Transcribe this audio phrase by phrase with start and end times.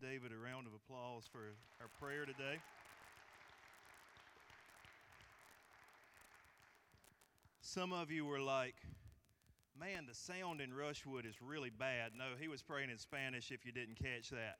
[0.00, 2.58] Give David a round of applause for our prayer today.
[7.60, 8.74] Some of you were like,
[9.78, 12.12] man, the sound in Rushwood is really bad.
[12.16, 14.58] No, he was praying in Spanish if you didn't catch that.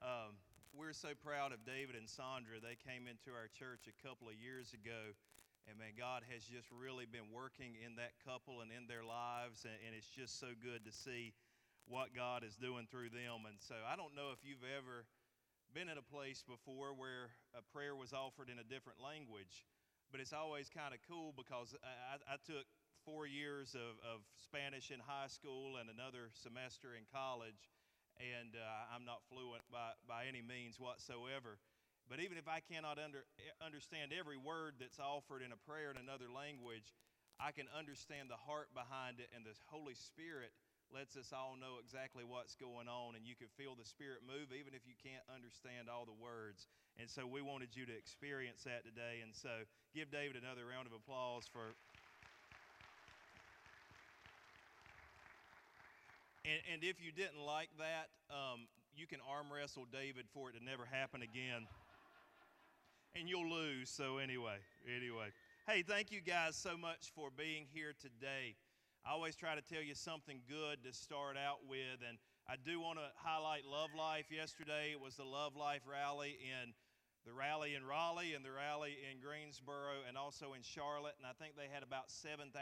[0.00, 0.34] Um,
[0.72, 2.58] we're so proud of David and Sandra.
[2.58, 5.12] They came into our church a couple of years ago,
[5.68, 9.62] and man, God has just really been working in that couple and in their lives,
[9.62, 11.34] and, and it's just so good to see
[11.86, 13.46] what God is doing through them.
[13.46, 15.06] And so I don't know if you've ever
[15.74, 19.64] been in a place before where a prayer was offered in a different language,
[20.12, 22.68] but it's always kind of cool because I, I took
[23.08, 27.72] four years of, of, Spanish in high school and another semester in college,
[28.20, 31.58] and uh, I'm not fluent by, by any means whatsoever.
[32.06, 33.24] But even if I cannot under,
[33.64, 36.94] understand every word that's offered in a prayer in another language,
[37.40, 40.52] I can understand the heart behind it, and the Holy Spirit
[40.94, 44.52] lets us all know exactly what's going on, and you can feel the Spirit move
[44.52, 46.68] even if you can't understand all the words.
[47.00, 49.24] And so we wanted you to experience that today.
[49.24, 51.74] And so give David another round of applause for.
[56.44, 60.58] And, and if you didn't like that, um, you can arm wrestle David for it
[60.58, 61.66] to never happen again.
[63.14, 63.90] and you'll lose.
[63.90, 64.56] So, anyway,
[64.86, 65.28] anyway.
[65.66, 68.56] Hey, thank you guys so much for being here today.
[69.02, 72.78] I always try to tell you something good to start out with, and I do
[72.78, 74.30] want to highlight Love Life.
[74.30, 76.70] Yesterday it was the Love Life rally in
[77.26, 81.34] the rally in Raleigh and the rally in Greensboro and also in Charlotte, and I
[81.34, 82.54] think they had about 7,000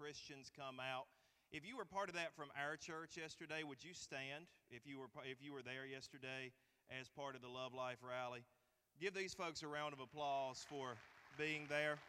[0.00, 1.12] Christians come out.
[1.52, 4.96] If you were part of that from our church yesterday, would you stand if you
[4.96, 6.56] were if you were there yesterday
[6.88, 8.48] as part of the Love Life rally?
[8.96, 10.96] Give these folks a round of applause for
[11.36, 12.00] being there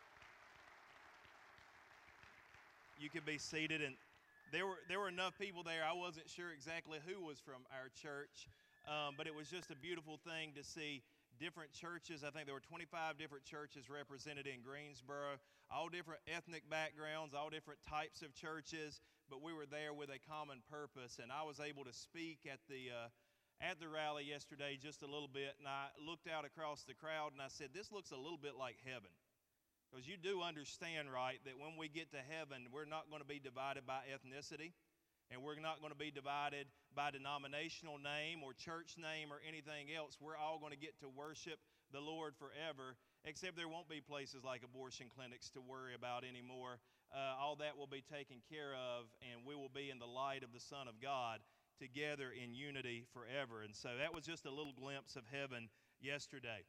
[2.99, 3.95] you could be seated and
[4.51, 5.81] there were there were enough people there.
[5.81, 8.47] I wasn't sure exactly who was from our church
[8.85, 11.01] um, but it was just a beautiful thing to see
[11.39, 12.23] different churches.
[12.23, 15.39] I think there were 25 different churches represented in greensboro
[15.71, 20.19] all different ethnic backgrounds all different types of churches but we were there with a
[20.29, 21.17] common purpose.
[21.21, 23.09] And i was able to speak at the uh,
[23.61, 27.31] at the rally yesterday just a little bit and i looked out across the crowd
[27.31, 29.09] and i said this looks a little bit like heaven
[29.93, 33.29] because you do understand, right, that when we get to heaven, we're not going to
[33.29, 34.73] be divided by ethnicity,
[35.29, 36.65] and we're not going to be divided
[36.97, 40.17] by denominational name or church name or anything else.
[40.17, 41.61] We're all going to get to worship
[41.93, 46.81] the Lord forever, except there won't be places like abortion clinics to worry about anymore.
[47.13, 50.41] Uh, all that will be taken care of, and we will be in the light
[50.41, 51.37] of the Son of God
[51.77, 53.61] together in unity forever.
[53.61, 55.69] And so that was just a little glimpse of heaven
[56.01, 56.65] yesterday.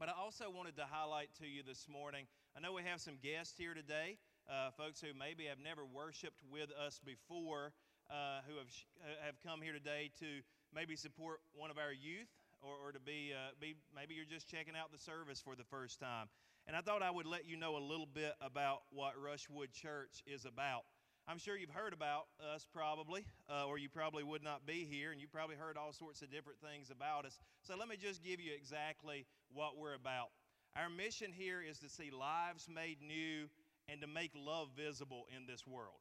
[0.00, 3.14] But I also wanted to highlight to you this morning I know we have some
[3.22, 4.18] guests here today,
[4.50, 7.72] uh, folks who maybe have never worshiped with us before,
[8.10, 8.66] uh, who have,
[9.06, 10.42] uh, have come here today to
[10.74, 12.26] maybe support one of our youth
[12.60, 15.62] or, or to be, uh, be, maybe you're just checking out the service for the
[15.62, 16.26] first time.
[16.66, 20.22] And I thought I would let you know a little bit about what Rushwood Church
[20.26, 20.82] is about.
[21.28, 25.12] I'm sure you've heard about us probably, uh, or you probably would not be here,
[25.12, 27.38] and you probably heard all sorts of different things about us.
[27.62, 30.34] So let me just give you exactly what we're about.
[30.76, 33.48] Our mission here is to see lives made new
[33.88, 35.98] and to make love visible in this world.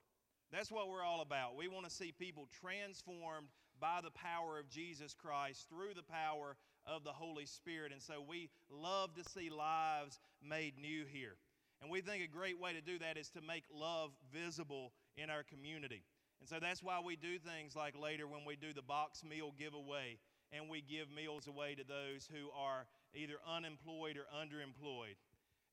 [0.52, 1.56] That's what we're all about.
[1.56, 3.48] We want to see people transformed
[3.80, 7.92] by the power of Jesus Christ through the power of the Holy Spirit.
[7.92, 11.38] And so we love to see lives made new here.
[11.82, 15.30] And we think a great way to do that is to make love visible in
[15.30, 16.04] our community.
[16.42, 19.54] And so that's why we do things like later when we do the box meal
[19.58, 20.18] giveaway
[20.52, 25.18] and we give meals away to those who are either unemployed or underemployed.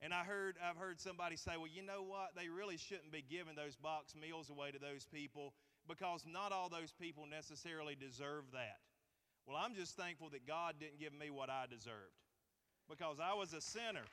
[0.00, 2.36] And I heard, I've heard somebody say, well, you know what?
[2.36, 5.54] They really shouldn't be giving those box meals away to those people
[5.88, 8.76] because not all those people necessarily deserve that.
[9.46, 12.18] Well, I'm just thankful that God didn't give me what I deserved
[12.90, 14.04] because I was a sinner.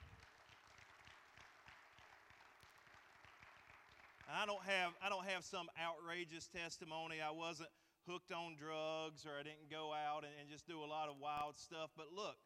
[4.32, 7.18] I don't have I don't have some outrageous testimony.
[7.20, 7.70] I wasn't
[8.08, 11.16] hooked on drugs or I didn't go out and, and just do a lot of
[11.20, 11.90] wild stuff.
[11.98, 12.38] But look,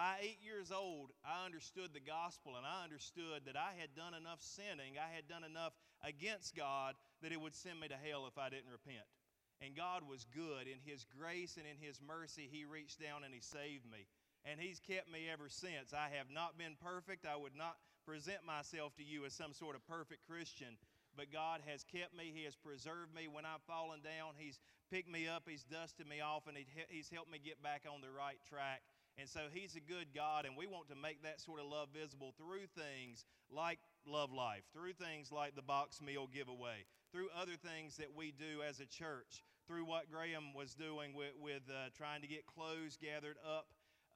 [0.00, 4.16] by eight years old, I understood the gospel and I understood that I had done
[4.16, 8.24] enough sinning, I had done enough against God that it would send me to hell
[8.24, 9.04] if I didn't repent.
[9.60, 10.64] And God was good.
[10.64, 14.08] In His grace and in His mercy, He reached down and He saved me.
[14.48, 15.92] And He's kept me ever since.
[15.92, 17.28] I have not been perfect.
[17.28, 17.76] I would not
[18.08, 20.80] present myself to you as some sort of perfect Christian.
[21.12, 22.32] But God has kept me.
[22.32, 23.28] He has preserved me.
[23.28, 24.56] When I've fallen down, He's
[24.88, 25.44] picked me up.
[25.44, 26.56] He's dusted me off, and
[26.88, 28.80] He's helped me get back on the right track.
[29.18, 31.88] And so he's a good God, and we want to make that sort of love
[31.92, 37.56] visible through things like Love Life, through things like the box meal giveaway, through other
[37.56, 41.90] things that we do as a church, through what Graham was doing with, with uh,
[41.96, 43.66] trying to get clothes gathered up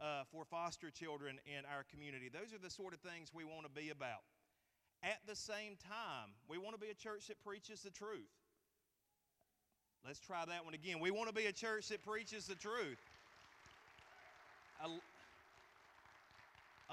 [0.00, 2.30] uh, for foster children in our community.
[2.32, 4.24] Those are the sort of things we want to be about.
[5.02, 8.32] At the same time, we want to be a church that preaches the truth.
[10.06, 11.00] Let's try that one again.
[11.00, 12.98] We want to be a church that preaches the truth.
[14.84, 14.88] A,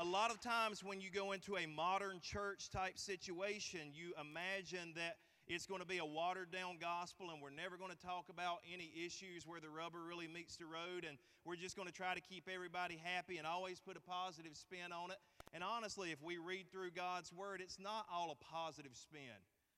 [0.01, 4.93] a lot of times, when you go into a modern church type situation, you imagine
[4.95, 8.25] that it's going to be a watered down gospel and we're never going to talk
[8.27, 11.93] about any issues where the rubber really meets the road and we're just going to
[11.93, 15.17] try to keep everybody happy and always put a positive spin on it.
[15.53, 19.37] And honestly, if we read through God's Word, it's not all a positive spin.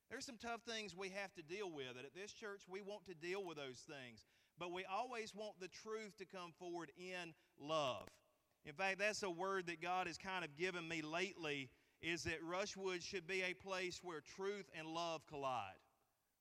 [0.10, 3.08] There's some tough things we have to deal with, and at this church, we want
[3.08, 4.24] to deal with those things.
[4.58, 8.08] But we always want the truth to come forward in love.
[8.65, 11.69] In fact, that's a word that God has kind of given me lately
[12.01, 15.80] is that Rushwood should be a place where truth and love collide,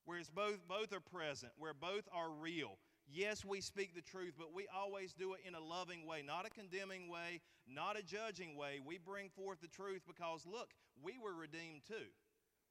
[0.05, 2.77] where it's both, both are present, where both are real.
[3.11, 6.47] Yes, we speak the truth, but we always do it in a loving way, not
[6.47, 8.79] a condemning way, not a judging way.
[8.85, 10.71] We bring forth the truth because, look,
[11.03, 12.11] we were redeemed too.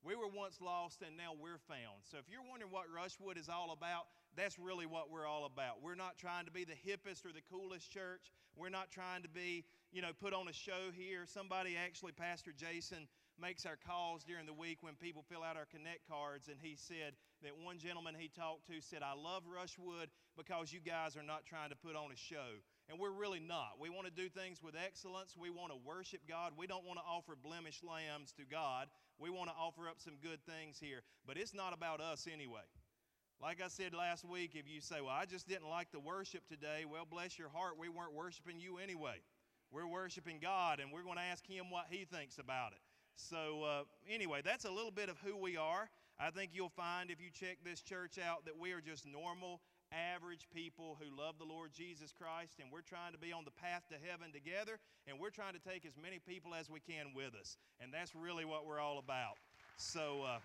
[0.02, 2.02] We were once lost and now we're found.
[2.10, 5.82] So if you're wondering what Rushwood is all about, that's really what we're all about.
[5.82, 8.32] We're not trying to be the hippest or the coolest church.
[8.56, 11.22] We're not trying to be, you know, put on a show here.
[11.26, 13.06] Somebody actually, Pastor Jason,
[13.40, 16.76] makes our calls during the week when people fill out our connect cards and he
[16.76, 21.24] said that one gentleman he talked to said i love rushwood because you guys are
[21.24, 22.60] not trying to put on a show
[22.92, 26.20] and we're really not we want to do things with excellence we want to worship
[26.28, 28.86] god we don't want to offer blemished lambs to god
[29.18, 32.60] we want to offer up some good things here but it's not about us anyway
[33.42, 36.46] like I said last week, if you say, Well, I just didn't like the worship
[36.46, 39.16] today, well, bless your heart, we weren't worshiping you anyway.
[39.72, 42.78] We're worshiping God, and we're going to ask Him what He thinks about it.
[43.16, 45.90] So, uh, anyway, that's a little bit of who we are.
[46.20, 49.60] I think you'll find if you check this church out that we are just normal,
[49.92, 53.52] average people who love the Lord Jesus Christ, and we're trying to be on the
[53.52, 57.12] path to heaven together, and we're trying to take as many people as we can
[57.14, 57.56] with us.
[57.80, 59.36] And that's really what we're all about.
[59.76, 60.38] So, uh,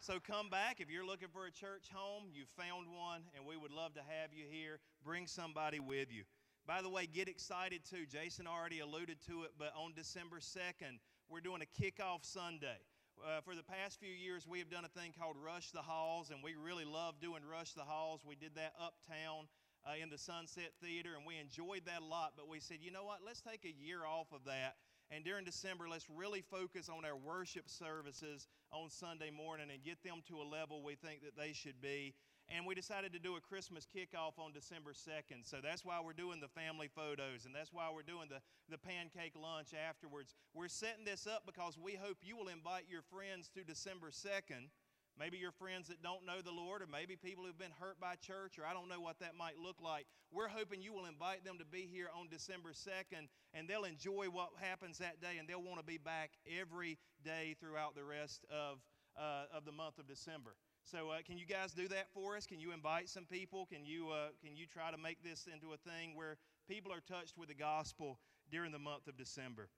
[0.00, 0.80] So come back.
[0.80, 4.00] If you're looking for a church home, you found one, and we would love to
[4.00, 4.80] have you here.
[5.04, 6.22] Bring somebody with you.
[6.66, 8.06] By the way, get excited too.
[8.10, 10.96] Jason already alluded to it, but on December 2nd,
[11.28, 12.78] we're doing a kickoff Sunday.
[13.24, 16.30] Uh, for the past few years, we have done a thing called Rush the Halls,
[16.30, 18.22] and we really love doing Rush the Halls.
[18.26, 19.48] We did that uptown
[19.86, 22.32] uh, in the Sunset Theater, and we enjoyed that a lot.
[22.36, 23.20] But we said, you know what?
[23.24, 24.76] Let's take a year off of that
[25.10, 30.02] and during December, let's really focus on our worship services on Sunday morning and get
[30.02, 32.14] them to a level we think that they should be.
[32.48, 35.44] And we decided to do a Christmas kickoff on December 2nd.
[35.44, 38.40] So that's why we're doing the family photos and that's why we're doing the,
[38.70, 40.34] the pancake lunch afterwards.
[40.54, 44.72] We're setting this up because we hope you will invite your friends to December 2nd
[45.18, 48.14] Maybe your friends that don't know the Lord, or maybe people who've been hurt by
[48.14, 50.06] church, or I don't know what that might look like.
[50.30, 54.26] We're hoping you will invite them to be here on December 2nd, and they'll enjoy
[54.30, 58.46] what happens that day, and they'll want to be back every day throughout the rest
[58.48, 58.78] of,
[59.18, 60.54] uh, of the month of December.
[60.90, 62.46] So, uh, can you guys do that for us?
[62.46, 63.66] Can you invite some people?
[63.70, 67.02] Can you, uh, can you try to make this into a thing where people are
[67.06, 68.18] touched with the gospel
[68.50, 69.68] during the month of December?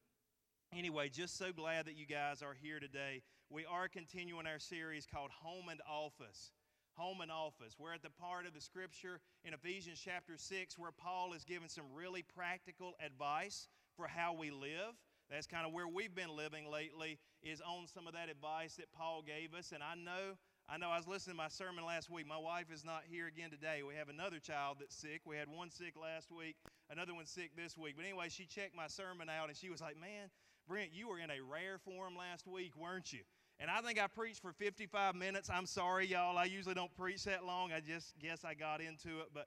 [0.73, 3.23] Anyway, just so glad that you guys are here today.
[3.49, 6.53] We are continuing our series called Home and Office.
[6.95, 7.75] Home and Office.
[7.77, 11.69] We're at the part of the scripture in Ephesians chapter 6 where Paul is giving
[11.69, 14.95] some really practical advice for how we live.
[15.29, 18.93] That's kind of where we've been living lately, is on some of that advice that
[18.93, 19.73] Paul gave us.
[19.73, 20.37] And I know
[20.73, 22.29] I know I was listening to my sermon last week.
[22.29, 23.83] My wife is not here again today.
[23.83, 25.23] We have another child that's sick.
[25.27, 26.55] We had one sick last week,
[26.89, 27.95] another one sick this week.
[27.97, 30.31] But anyway, she checked my sermon out and she was like, Man,
[30.69, 33.19] Brent, you were in a rare form last week, weren't you?
[33.59, 35.51] And I think I preached for 55 minutes.
[35.53, 36.39] I'm sorry, y'all.
[36.39, 37.73] I usually don't preach that long.
[37.73, 39.31] I just guess I got into it.
[39.35, 39.47] But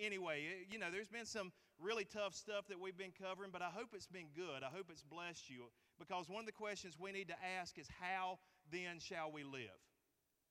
[0.00, 1.50] anyway, you know, there's been some
[1.80, 4.62] really tough stuff that we've been covering, but I hope it's been good.
[4.62, 5.64] I hope it's blessed you
[5.98, 8.38] because one of the questions we need to ask is how
[8.70, 9.74] then shall we live?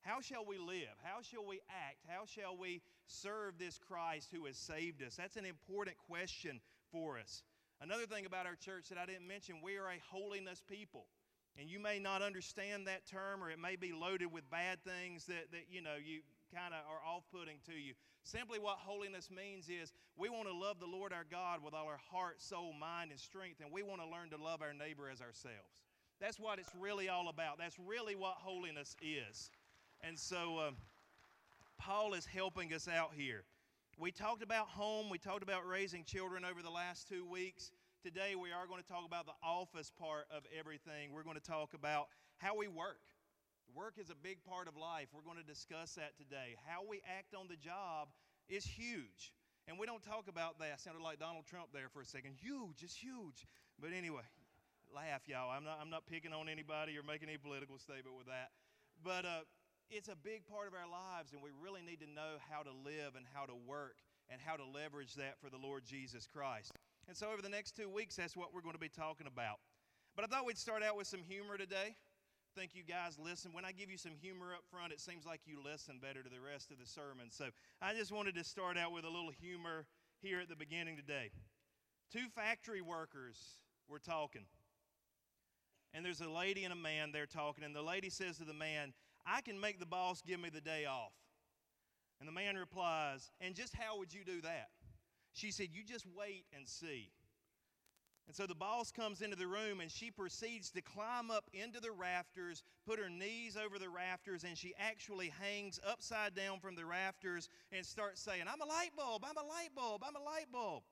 [0.01, 0.95] How shall we live?
[1.03, 2.05] How shall we act?
[2.07, 5.15] How shall we serve this Christ who has saved us?
[5.15, 6.59] That's an important question
[6.91, 7.43] for us.
[7.81, 11.05] Another thing about our church that I didn't mention, we are a holiness people.
[11.59, 15.25] And you may not understand that term, or it may be loaded with bad things
[15.25, 16.21] that, that you know, you
[16.53, 17.93] kind of are off putting to you.
[18.23, 21.87] Simply, what holiness means is we want to love the Lord our God with all
[21.87, 25.09] our heart, soul, mind, and strength, and we want to learn to love our neighbor
[25.11, 25.83] as ourselves.
[26.21, 27.57] That's what it's really all about.
[27.57, 29.49] That's really what holiness is.
[30.03, 30.71] And so, uh,
[31.77, 33.43] Paul is helping us out here.
[33.99, 37.71] We talked about home, we talked about raising children over the last two weeks.
[38.03, 41.13] Today, we are going to talk about the office part of everything.
[41.13, 43.01] We're going to talk about how we work.
[43.75, 45.09] Work is a big part of life.
[45.13, 46.57] We're going to discuss that today.
[46.65, 48.09] How we act on the job
[48.49, 49.33] is huge.
[49.67, 50.73] And we don't talk about that.
[50.73, 52.33] I sounded like Donald Trump there for a second.
[52.41, 53.45] Huge, it's huge.
[53.79, 54.25] But anyway,
[54.89, 55.51] laugh, y'all.
[55.51, 58.49] I'm not, I'm not picking on anybody or making any political statement with that.
[59.03, 59.45] But uh,
[59.91, 62.71] it's a big part of our lives, and we really need to know how to
[62.71, 63.97] live and how to work
[64.29, 66.71] and how to leverage that for the Lord Jesus Christ.
[67.07, 69.59] And so, over the next two weeks, that's what we're going to be talking about.
[70.15, 71.95] But I thought we'd start out with some humor today
[72.55, 73.53] think you guys listen.
[73.53, 76.29] When I give you some humor up front, it seems like you listen better to
[76.29, 77.29] the rest of the sermon.
[77.29, 77.45] So
[77.81, 79.85] I just wanted to start out with a little humor
[80.21, 81.31] here at the beginning today.
[82.11, 83.37] Two factory workers
[83.87, 84.43] were talking.
[85.93, 87.63] And there's a lady and a man there talking.
[87.63, 88.93] And the lady says to the man,
[89.25, 91.13] I can make the boss give me the day off.
[92.19, 94.69] And the man replies, And just how would you do that?
[95.33, 97.11] She said, You just wait and see.
[98.27, 101.79] And so the boss comes into the room and she proceeds to climb up into
[101.79, 106.75] the rafters, put her knees over the rafters, and she actually hangs upside down from
[106.75, 110.23] the rafters and starts saying, I'm a light bulb, I'm a light bulb, I'm a
[110.23, 110.83] light bulb.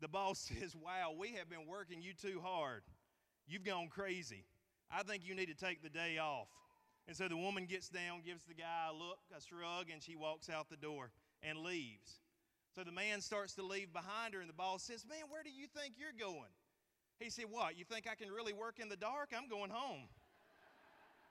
[0.00, 2.82] The boss says, Wow, we have been working you too hard.
[3.46, 4.44] You've gone crazy.
[4.90, 6.48] I think you need to take the day off.
[7.08, 10.14] And so the woman gets down, gives the guy a look, a shrug, and she
[10.14, 11.10] walks out the door
[11.42, 12.20] and leaves.
[12.76, 15.48] So the man starts to leave behind her, and the boss says, Man, where do
[15.48, 16.52] you think you're going?
[17.18, 17.78] He said, What?
[17.78, 19.30] You think I can really work in the dark?
[19.34, 20.04] I'm going home.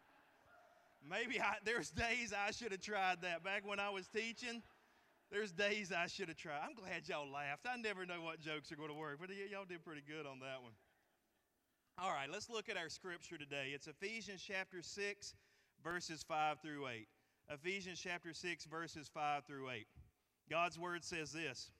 [1.08, 4.64] Maybe I, there's days I should have tried that back when I was teaching.
[5.30, 6.60] There's days I should have tried.
[6.66, 7.68] I'm glad y'all laughed.
[7.70, 10.40] I never know what jokes are going to work, but y'all did pretty good on
[10.40, 10.74] that one.
[12.00, 13.72] All right, let's look at our scripture today.
[13.74, 15.34] It's Ephesians chapter 6,
[15.84, 17.08] verses 5 through 8.
[17.50, 19.88] Ephesians chapter 6, verses 5 through 8.
[20.50, 21.72] God's word says this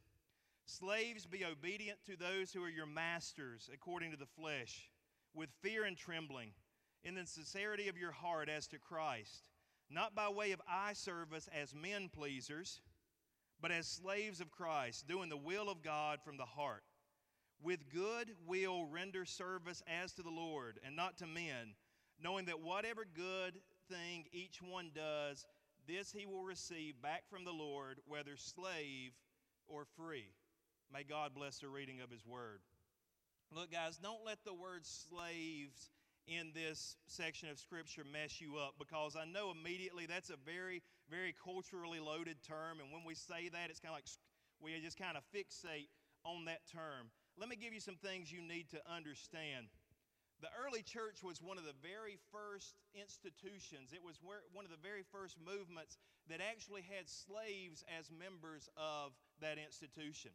[0.66, 4.90] Slaves, be obedient to those who are your masters according to the flesh,
[5.34, 6.52] with fear and trembling,
[7.04, 9.50] in the sincerity of your heart as to Christ,
[9.90, 12.82] not by way of eye service as men pleasers,
[13.62, 16.84] but as slaves of Christ, doing the will of God from the heart.
[17.62, 21.76] With good will render service as to the Lord and not to men,
[22.22, 25.46] knowing that whatever good thing each one does,
[25.88, 29.14] this he will receive back from the Lord, whether slave
[29.68, 30.32] or free.
[30.94, 32.60] May God bless the reading of his word.
[33.52, 35.92] Look, guys, don't let the word slaves
[36.28, 40.82] in this section of scripture mess you up because I know immediately that's a very,
[41.10, 42.80] very culturally loaded term.
[42.84, 44.10] And when we say that, it's kind of like
[44.60, 45.88] we just kind of fixate
[46.26, 47.08] on that term.
[47.40, 49.68] Let me give you some things you need to understand.
[50.42, 53.90] The early church was one of the very first institutions.
[53.94, 55.98] It was one of the very first movements
[56.30, 60.32] that actually had slaves as members of that institution.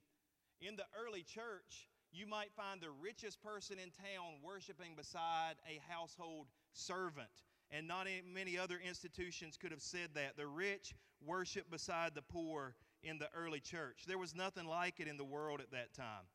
[0.60, 5.80] In the early church, you might find the richest person in town worshiping beside a
[5.88, 7.30] household servant.
[7.70, 10.36] And not many other institutions could have said that.
[10.36, 10.94] The rich
[11.24, 14.02] worship beside the poor in the early church.
[14.06, 16.26] There was nothing like it in the world at that time.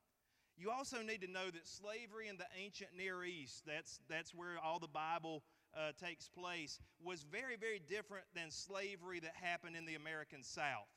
[0.57, 4.57] You also need to know that slavery in the ancient Near East, that's, that's where
[4.63, 5.43] all the Bible
[5.77, 10.89] uh, takes place, was very, very different than slavery that happened in the American South.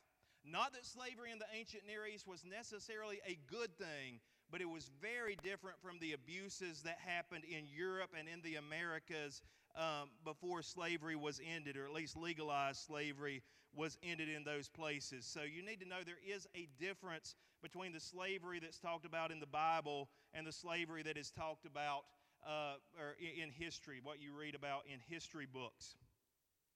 [0.43, 4.69] Not that slavery in the ancient Near East was necessarily a good thing, but it
[4.69, 9.43] was very different from the abuses that happened in Europe and in the Americas
[9.75, 13.41] um, before slavery was ended, or at least legalized slavery
[13.73, 15.25] was ended in those places.
[15.25, 19.31] So you need to know there is a difference between the slavery that's talked about
[19.31, 22.03] in the Bible and the slavery that is talked about
[22.45, 25.95] uh, or in history, what you read about in history books.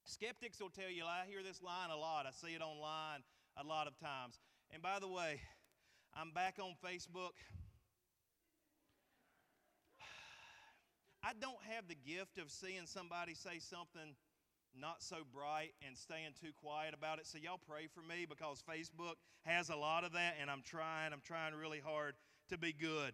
[0.04, 2.25] Skeptics will tell you, I hear this line a lot.
[2.28, 3.24] I see it online
[3.58, 4.40] a lot of times.
[4.72, 5.42] And by the way,
[6.14, 7.34] I'm back on Facebook.
[11.25, 14.13] I don't have the gift of seeing somebody say something
[14.79, 17.25] not so bright and staying too quiet about it.
[17.25, 21.13] So y'all pray for me because Facebook has a lot of that and I'm trying,
[21.13, 22.13] I'm trying really hard
[22.50, 23.13] to be good.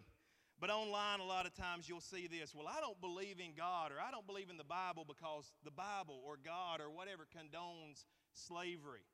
[0.60, 3.92] But online, a lot of times you'll see this well, I don't believe in God
[3.92, 8.04] or I don't believe in the Bible because the Bible or God or whatever condones
[8.34, 9.08] slavery.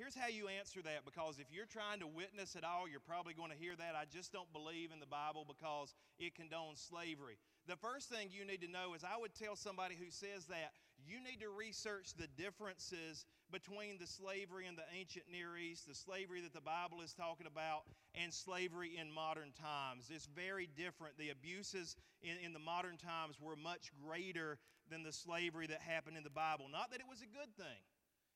[0.00, 3.34] Here's how you answer that because if you're trying to witness at all, you're probably
[3.34, 3.92] going to hear that.
[3.92, 7.36] I just don't believe in the Bible because it condones slavery.
[7.70, 10.74] The first thing you need to know is I would tell somebody who says that,
[11.06, 13.24] you need to research the differences
[13.54, 17.46] between the slavery in the ancient Near East, the slavery that the Bible is talking
[17.46, 17.86] about,
[18.18, 20.10] and slavery in modern times.
[20.10, 21.14] It's very different.
[21.16, 21.94] The abuses
[22.26, 24.58] in, in the modern times were much greater
[24.90, 26.66] than the slavery that happened in the Bible.
[26.66, 27.80] Not that it was a good thing.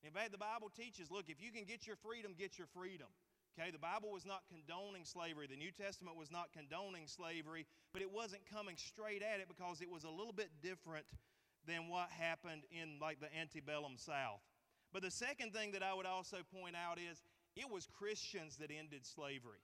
[0.06, 3.10] In fact, the Bible teaches look, if you can get your freedom, get your freedom.
[3.54, 5.46] Okay, the Bible was not condoning slavery.
[5.46, 9.80] The New Testament was not condoning slavery, but it wasn't coming straight at it because
[9.80, 11.06] it was a little bit different
[11.66, 14.42] than what happened in like the antebellum South.
[14.92, 17.22] But the second thing that I would also point out is
[17.54, 19.62] it was Christians that ended slavery.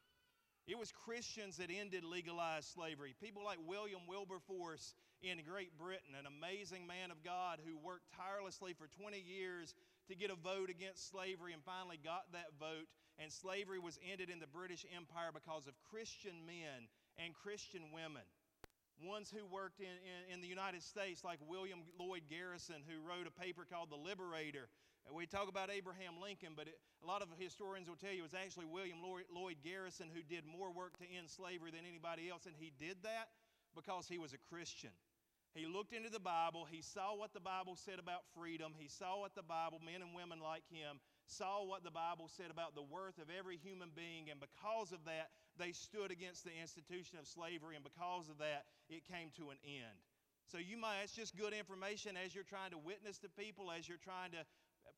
[0.67, 3.15] It was Christians that ended legalized slavery.
[3.21, 8.73] People like William Wilberforce in Great Britain, an amazing man of God who worked tirelessly
[8.73, 9.75] for 20 years
[10.09, 12.87] to get a vote against slavery and finally got that vote.
[13.21, 16.89] And slavery was ended in the British Empire because of Christian men
[17.21, 18.25] and Christian women
[19.01, 23.27] ones who worked in, in, in, the United States, like William Lloyd Garrison, who wrote
[23.27, 24.69] a paper called The Liberator.
[25.09, 28.31] We talk about Abraham Lincoln, but it, a lot of historians will tell you it
[28.31, 32.29] was actually William Lloyd, Lloyd Garrison who did more work to end slavery than anybody
[32.29, 33.33] else, and he did that
[33.75, 34.93] because he was a Christian.
[35.55, 39.19] He looked into the Bible, he saw what the Bible said about freedom, he saw
[39.19, 41.01] what the Bible, men and women like him,
[41.31, 45.05] saw what the Bible said about the worth of every human being, and because of
[45.07, 49.51] that, they stood against the institution of slavery, and because of that, it came to
[49.51, 49.99] an end.
[50.51, 53.89] So you might, it's just good information as you're trying to witness to people, as
[53.89, 54.43] you're trying to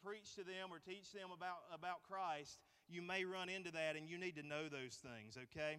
[0.00, 2.58] preach to them or teach them about, about Christ.
[2.88, 5.78] You may run into that, and you need to know those things, okay?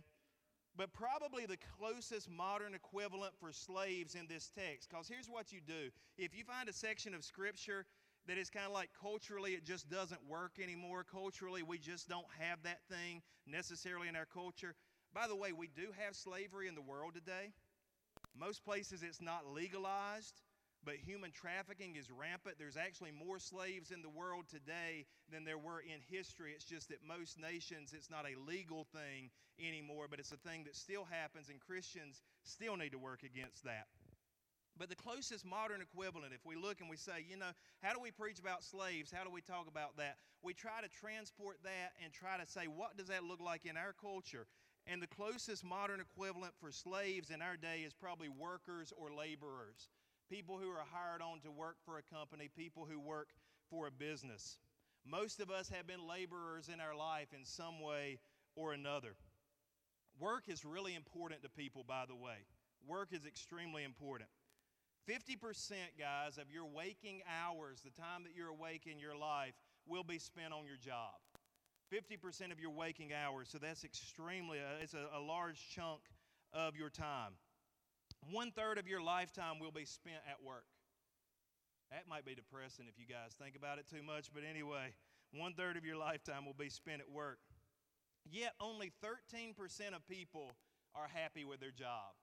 [0.76, 5.60] But probably the closest modern equivalent for slaves in this text, because here's what you
[5.66, 5.90] do.
[6.18, 7.86] If you find a section of Scripture
[8.28, 11.04] that is kind of like culturally it just doesn't work anymore.
[11.04, 14.76] Culturally, we just don't have that thing necessarily in our culture.
[15.14, 17.54] By the way, we do have slavery in the world today.
[18.36, 20.42] Most places it's not legalized,
[20.84, 22.56] but human trafficking is rampant.
[22.58, 26.54] There's actually more slaves in the world today than there were in history.
[26.56, 30.64] It's just that most nations, it's not a legal thing anymore, but it's a thing
[30.64, 33.86] that still happens, and Christians still need to work against that.
[34.78, 37.52] But the closest modern equivalent, if we look and we say, you know,
[37.82, 39.14] how do we preach about slaves?
[39.16, 40.18] How do we talk about that?
[40.42, 43.78] We try to transport that and try to say, what does that look like in
[43.78, 44.48] our culture?
[44.88, 49.90] And the closest modern equivalent for slaves in our day is probably workers or laborers.
[50.30, 53.30] People who are hired on to work for a company, people who work
[53.70, 54.58] for a business.
[55.06, 58.20] Most of us have been laborers in our life in some way
[58.56, 59.16] or another.
[60.20, 62.46] Work is really important to people, by the way.
[62.88, 64.30] Work is extremely important.
[65.10, 69.54] 50%, guys, of your waking hours, the time that you're awake in your life,
[69.86, 71.20] will be spent on your job.
[71.92, 76.00] 50% of your waking hours, so that's extremely, uh, it's a, a large chunk
[76.54, 77.34] of your time.
[78.32, 80.66] One third of your lifetime will be spent at work.
[81.92, 84.96] That might be depressing if you guys think about it too much, but anyway,
[85.34, 87.40] one third of your lifetime will be spent at work.
[88.26, 89.54] Yet only 13%
[89.94, 90.56] of people
[90.96, 92.16] are happy with their job.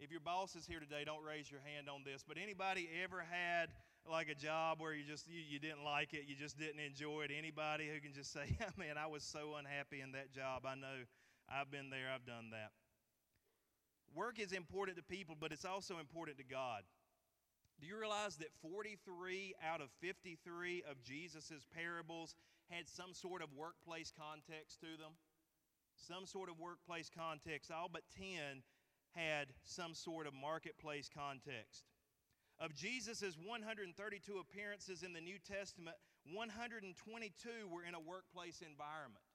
[0.00, 3.24] If your boss is here today, don't raise your hand on this, but anybody ever
[3.30, 3.70] had
[4.10, 7.22] like a job where you just you, you didn't like it, you just didn't enjoy
[7.22, 7.30] it?
[7.36, 11.06] Anybody who can just say, "Man, I was so unhappy in that job." I know
[11.48, 12.72] I've been there, I've done that.
[14.14, 16.82] Work is important to people, but it's also important to God.
[17.80, 22.34] Do you realize that 43 out of 53 of Jesus' parables
[22.70, 25.18] had some sort of workplace context to them?
[25.96, 27.70] Some sort of workplace context.
[27.70, 28.62] All but 10
[29.14, 31.86] had some sort of marketplace context.
[32.58, 33.90] Of Jesus' 132
[34.38, 35.96] appearances in the New Testament,
[36.30, 36.86] 122
[37.66, 39.26] were in a workplace environment.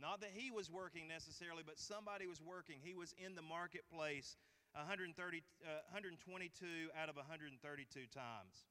[0.00, 2.80] Not that he was working necessarily, but somebody was working.
[2.80, 4.40] He was in the marketplace
[4.72, 7.60] 130, uh, 122 out of 132
[8.08, 8.64] times.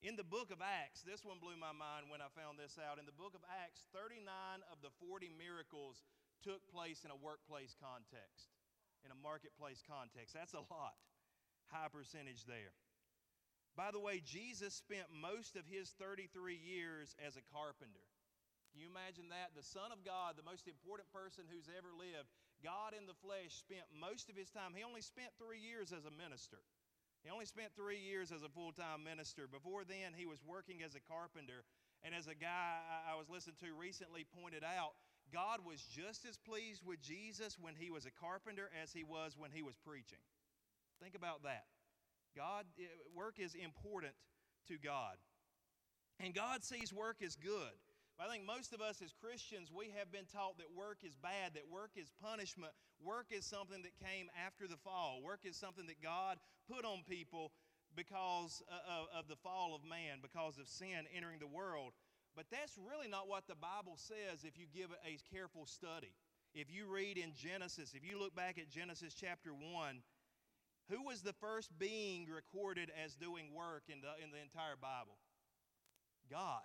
[0.00, 2.96] In the book of Acts, this one blew my mind when I found this out.
[2.96, 4.24] In the book of Acts, 39
[4.72, 6.00] of the 40 miracles
[6.40, 8.56] took place in a workplace context
[9.04, 10.34] in a marketplace context.
[10.34, 10.96] That's a lot.
[11.70, 12.74] High percentage there.
[13.78, 18.02] By the way, Jesus spent most of his 33 years as a carpenter.
[18.74, 19.54] Can you imagine that?
[19.54, 22.26] The Son of God, the most important person who's ever lived,
[22.58, 24.74] God in the flesh, spent most of his time.
[24.74, 26.58] He only spent three years as a minister.
[27.22, 29.46] He only spent three years as a full time minister.
[29.46, 31.66] Before then, he was working as a carpenter.
[32.02, 34.94] And as a guy I was listening to recently pointed out,
[35.32, 39.36] God was just as pleased with Jesus when he was a carpenter as he was
[39.36, 40.22] when he was preaching.
[41.02, 41.64] Think about that.
[42.36, 44.14] God, eh, work is important
[44.68, 45.16] to God.
[46.20, 47.76] And God sees work as good.
[48.18, 51.54] I think most of us as Christians, we have been taught that work is bad,
[51.54, 52.72] that work is punishment.
[52.98, 55.22] Work is something that came after the fall.
[55.22, 57.52] Work is something that God put on people
[57.94, 61.92] because uh, of the fall of man, because of sin entering the world.
[62.38, 66.14] But that's really not what the Bible says if you give it a careful study.
[66.54, 69.66] If you read in Genesis, if you look back at Genesis chapter 1,
[70.86, 75.18] who was the first being recorded as doing work in the, in the entire Bible?
[76.30, 76.62] God.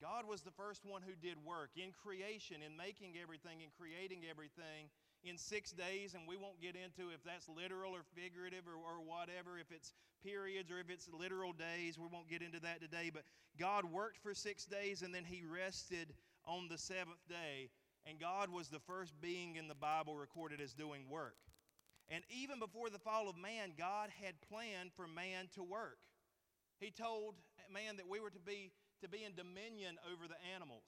[0.00, 4.24] God was the first one who did work in creation, in making everything, in creating
[4.24, 4.88] everything
[5.28, 9.00] in six days, and we won't get into if that's literal or figurative or, or
[9.00, 11.98] whatever, if it's periods or if it's literal days.
[11.98, 13.10] We won't get into that today.
[13.12, 13.22] But
[13.58, 16.14] God worked for six days and then He rested
[16.44, 17.70] on the seventh day.
[18.06, 21.36] And God was the first being in the Bible recorded as doing work.
[22.08, 25.98] And even before the fall of man, God had planned for man to work.
[26.80, 27.34] He told
[27.72, 30.82] man that we were to be to be in dominion over the animals,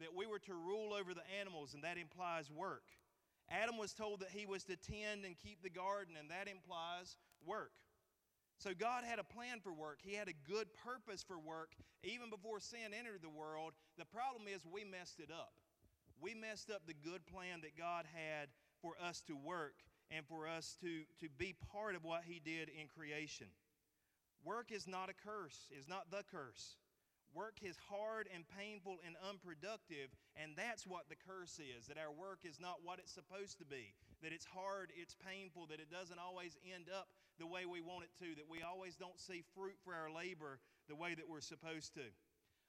[0.00, 2.82] that we were to rule over the animals, and that implies work.
[3.52, 7.16] Adam was told that he was to tend and keep the garden, and that implies
[7.44, 7.72] work.
[8.58, 9.98] So God had a plan for work.
[10.02, 11.72] He had a good purpose for work
[12.04, 13.72] even before sin entered the world.
[13.98, 15.52] The problem is we messed it up.
[16.20, 18.48] We messed up the good plan that God had
[18.80, 19.74] for us to work
[20.10, 23.48] and for us to, to be part of what He did in creation.
[24.44, 26.76] Work is not a curse, is not the curse.
[27.32, 32.12] Work is hard and painful and unproductive, and that's what the curse is that our
[32.12, 35.88] work is not what it's supposed to be, that it's hard, it's painful, that it
[35.88, 37.08] doesn't always end up
[37.40, 40.60] the way we want it to, that we always don't see fruit for our labor
[40.88, 42.04] the way that we're supposed to.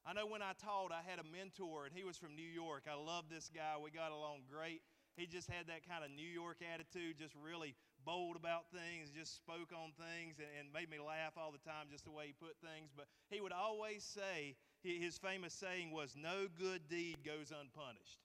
[0.07, 2.87] I know when I taught, I had a mentor, and he was from New York.
[2.87, 3.75] I love this guy.
[3.79, 4.83] We got along great.
[5.15, 9.35] He just had that kind of New York attitude, just really bold about things, just
[9.35, 12.35] spoke on things, and, and, made me laugh all the time, just the way he
[12.35, 12.91] put things.
[12.95, 18.23] But he would always say, his famous saying was, No good deed goes unpunished.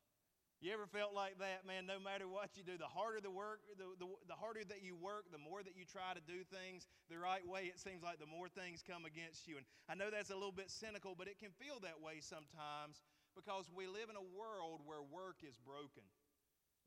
[0.59, 1.87] You ever felt like that, man?
[1.87, 4.99] No matter what you do, the harder the work, the, the, the harder that you
[4.99, 8.19] work, the more that you try to do things the right way, it seems like
[8.19, 9.55] the more things come against you.
[9.55, 13.07] And I know that's a little bit cynical, but it can feel that way sometimes
[13.39, 16.03] because we live in a world where work is broken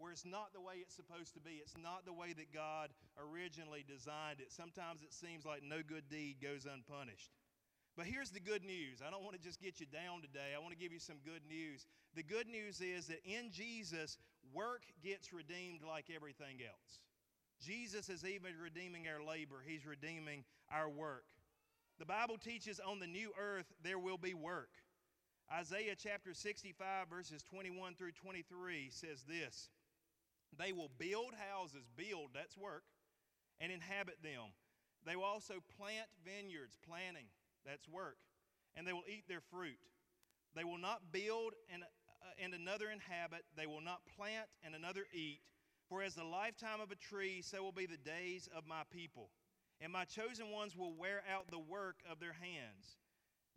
[0.02, 1.62] where it's not the way it's supposed to be.
[1.62, 2.90] It's not the way that God
[3.22, 4.50] originally designed it.
[4.50, 7.30] Sometimes it seems like no good deed goes unpunished.
[7.96, 9.06] But here's the good news.
[9.06, 10.58] I don't want to just get you down today.
[10.58, 11.86] I want to give you some good news.
[12.16, 14.18] The good news is that in Jesus,
[14.52, 17.06] work gets redeemed like everything else.
[17.62, 21.30] Jesus is even redeeming our labor, He's redeeming our work.
[22.00, 24.72] The Bible teaches on the new earth there will be work.
[25.54, 29.70] Isaiah chapter 65, verses 21 through 23 says this
[30.58, 32.84] they will build houses, build, that's work,
[33.60, 34.52] and inhabit them.
[35.06, 37.28] They will also plant vineyards, planting,
[37.66, 38.18] that's work,
[38.76, 39.80] and they will eat their fruit.
[40.56, 45.06] They will not build and, uh, and another inhabit, they will not plant and another
[45.14, 45.40] eat.
[45.90, 49.30] For as the lifetime of a tree, so will be the days of my people.
[49.82, 52.98] And my chosen ones will wear out the work of their hands.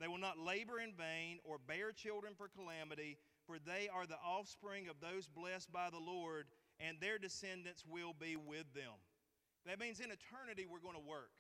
[0.01, 4.19] They will not labor in vain or bear children for calamity, for they are the
[4.25, 6.47] offspring of those blessed by the Lord
[6.81, 8.95] and their descendants will be with them.
[9.67, 11.33] That means in eternity we're going to work.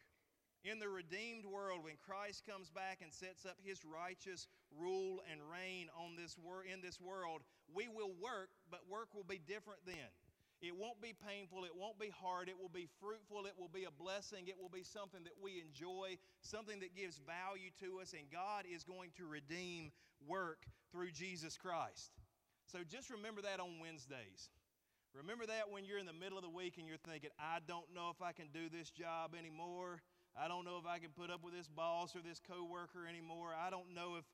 [0.64, 5.38] In the redeemed world, when Christ comes back and sets up his righteous rule and
[5.44, 9.81] reign on this wor- in this world, we will work, but work will be different
[9.85, 10.09] then.
[10.62, 13.85] It won't be painful, it won't be hard, it will be fruitful, it will be
[13.85, 18.14] a blessing, it will be something that we enjoy, something that gives value to us,
[18.14, 19.92] and God is going to redeem
[20.27, 22.16] work through Jesus Christ.
[22.64, 24.49] So just remember that on Wednesdays.
[25.14, 27.87] Remember that when you're in the middle of the week and you're thinking, I don't
[27.94, 30.03] know if I can do this job anymore.
[30.35, 33.55] I don't know if I can put up with this boss or this coworker anymore.
[33.55, 34.24] I don't know if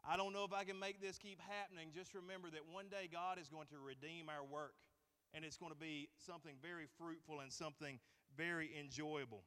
[0.00, 1.92] I don't know if I can make this keep happening.
[1.92, 4.72] Just remember that one day God is going to redeem our work
[5.34, 8.00] and it's going to be something very fruitful and something
[8.34, 9.44] very enjoyable.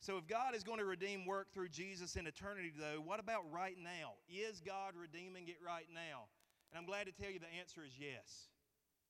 [0.00, 3.50] So, if God is going to redeem work through Jesus in eternity, though, what about
[3.50, 4.20] right now?
[4.28, 6.28] Is God redeeming it right now?
[6.70, 8.52] And I'm glad to tell you the answer is yes.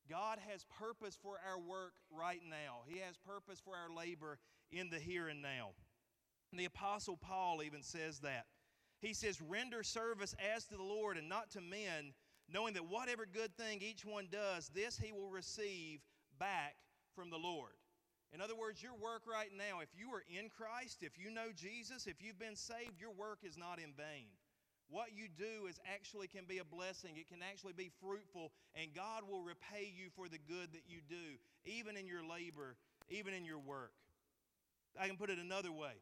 [0.08, 2.82] God has purpose for our work right now.
[2.86, 4.38] He has purpose for our labor
[4.70, 5.70] in the here and now.
[6.50, 8.46] And the Apostle Paul even says that.
[9.00, 12.12] He says, Render service as to the Lord and not to men,
[12.48, 16.00] knowing that whatever good thing each one does, this he will receive
[16.38, 16.76] back
[17.14, 17.72] from the Lord.
[18.32, 21.48] In other words, your work right now, if you are in Christ, if you know
[21.54, 24.30] Jesus, if you've been saved, your work is not in vain.
[24.94, 27.16] What you do is actually can be a blessing.
[27.16, 31.00] It can actually be fruitful, and God will repay you for the good that you
[31.08, 32.76] do, even in your labor,
[33.10, 33.90] even in your work.
[34.94, 35.98] I can put it another way.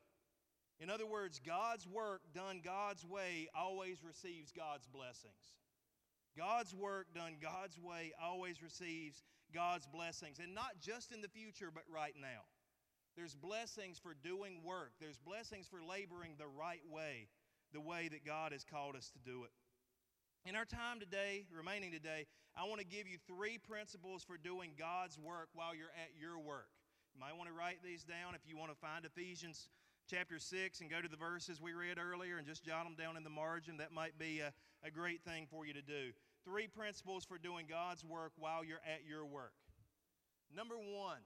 [0.78, 5.56] In other words, God's work done God's way always receives God's blessings.
[6.36, 9.22] God's work done God's way always receives
[9.54, 12.44] God's blessings, and not just in the future, but right now.
[13.16, 17.28] There's blessings for doing work, there's blessings for laboring the right way
[17.72, 19.50] the way that God has called us to do it.
[20.44, 24.72] In our time today, remaining today, I want to give you three principles for doing
[24.78, 26.68] God's work while you're at your work.
[27.14, 29.68] You might want to write these down if you want to find Ephesians
[30.10, 33.16] chapter 6 and go to the verses we read earlier and just jot them down
[33.16, 33.76] in the margin.
[33.76, 34.52] That might be a,
[34.84, 36.10] a great thing for you to do.
[36.44, 39.54] Three principles for doing God's work while you're at your work.
[40.54, 41.22] Number one,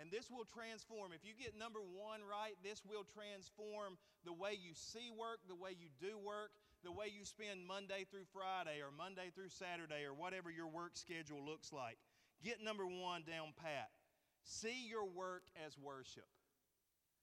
[0.00, 1.14] and this will transform.
[1.14, 5.54] If you get number one right, this will transform the way you see work, the
[5.54, 6.50] way you do work,
[6.82, 10.96] the way you spend Monday through Friday or Monday through Saturday or whatever your work
[10.96, 11.98] schedule looks like.
[12.42, 13.88] Get number one down pat.
[14.44, 16.28] See your work as worship.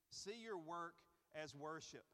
[0.10, 0.96] See your work
[1.36, 2.06] as worship.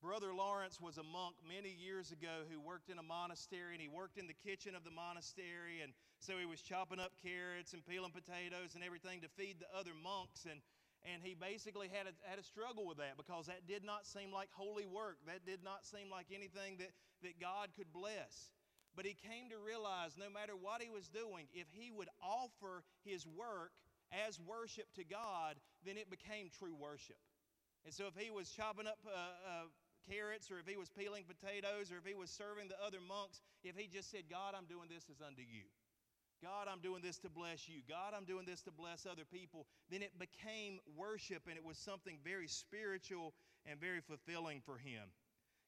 [0.00, 3.88] Brother Lawrence was a monk many years ago who worked in a monastery and he
[3.88, 5.84] worked in the kitchen of the monastery.
[5.84, 5.92] And
[6.24, 9.92] so he was chopping up carrots and peeling potatoes and everything to feed the other
[9.92, 10.48] monks.
[10.48, 10.64] And,
[11.04, 14.32] and he basically had a, had a struggle with that because that did not seem
[14.32, 15.20] like holy work.
[15.28, 18.56] That did not seem like anything that, that God could bless.
[18.96, 22.88] But he came to realize no matter what he was doing, if he would offer
[23.04, 23.76] his work
[24.08, 27.20] as worship to God, then it became true worship.
[27.84, 29.68] And so if he was chopping up uh, uh,
[30.10, 33.40] carrots or if he was peeling potatoes or if he was serving the other monks,
[33.62, 35.70] if he just said, God, I'm doing this as unto you.
[36.42, 37.82] God, I'm doing this to bless you.
[37.88, 39.66] God, I'm doing this to bless other people.
[39.90, 43.34] Then it became worship and it was something very spiritual
[43.66, 45.04] and very fulfilling for him.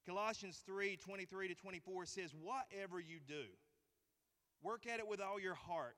[0.07, 3.45] Colossians 3 23 to 24 says, Whatever you do,
[4.63, 5.97] work at it with all your heart,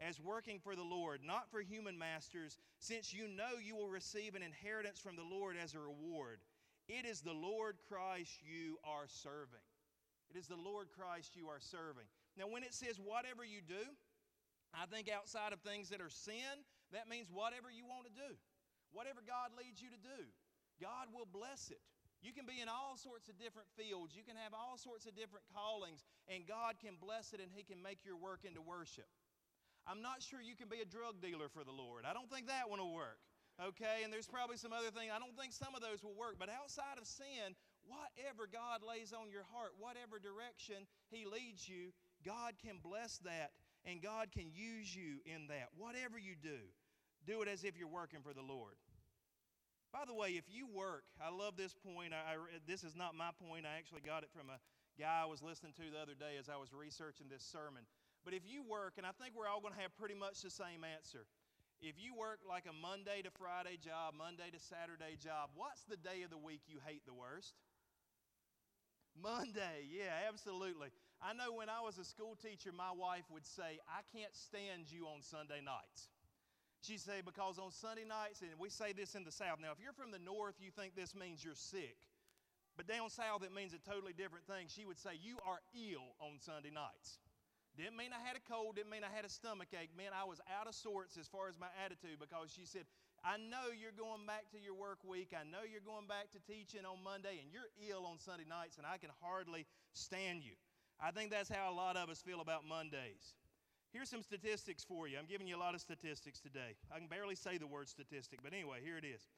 [0.00, 4.34] as working for the Lord, not for human masters, since you know you will receive
[4.34, 6.40] an inheritance from the Lord as a reward.
[6.88, 9.64] It is the Lord Christ you are serving.
[10.30, 12.06] It is the Lord Christ you are serving.
[12.38, 13.82] Now, when it says whatever you do,
[14.74, 18.38] I think outside of things that are sin, that means whatever you want to do.
[18.94, 20.30] Whatever God leads you to do,
[20.78, 21.82] God will bless it.
[22.22, 24.14] You can be in all sorts of different fields.
[24.14, 27.62] You can have all sorts of different callings, and God can bless it and He
[27.62, 29.10] can make your work into worship.
[29.86, 32.02] I'm not sure you can be a drug dealer for the Lord.
[32.02, 33.22] I don't think that one will work
[33.60, 34.04] okay?
[34.04, 35.12] And there's probably some other things.
[35.14, 39.12] I don't think some of those will work, but outside of sin, whatever God lays
[39.12, 41.92] on your heart, whatever direction He leads you,
[42.24, 43.52] God can bless that
[43.86, 45.70] and God can use you in that.
[45.78, 46.58] Whatever you do,
[47.26, 48.74] do it as if you're working for the Lord.
[49.94, 52.12] By the way, if you work, I love this point.
[52.12, 53.64] I, I, this is not my point.
[53.64, 54.58] I actually got it from a
[54.98, 57.86] guy I was listening to the other day as I was researching this sermon.
[58.24, 60.50] But if you work, and I think we're all going to have pretty much the
[60.50, 61.24] same answer.
[61.80, 65.96] If you work like a Monday to Friday job, Monday to Saturday job, what's the
[65.96, 67.52] day of the week you hate the worst?
[69.12, 70.88] Monday, yeah, absolutely.
[71.20, 74.92] I know when I was a school teacher, my wife would say, I can't stand
[74.92, 76.08] you on Sunday nights.
[76.80, 79.58] She'd say, because on Sunday nights, and we say this in the South.
[79.60, 81.96] Now, if you're from the North, you think this means you're sick.
[82.76, 84.68] But down South, it means a totally different thing.
[84.68, 87.18] She would say, You are ill on Sunday nights.
[87.76, 89.92] Didn't mean I had a cold, didn't mean I had a stomach ache.
[89.92, 92.88] Man, I was out of sorts as far as my attitude because she said,
[93.20, 95.36] I know you're going back to your work week.
[95.36, 98.80] I know you're going back to teaching on Monday and you're ill on Sunday nights
[98.80, 100.56] and I can hardly stand you.
[100.96, 103.36] I think that's how a lot of us feel about Mondays.
[103.92, 105.20] Here's some statistics for you.
[105.20, 106.80] I'm giving you a lot of statistics today.
[106.88, 109.28] I can barely say the word statistic, but anyway, here it is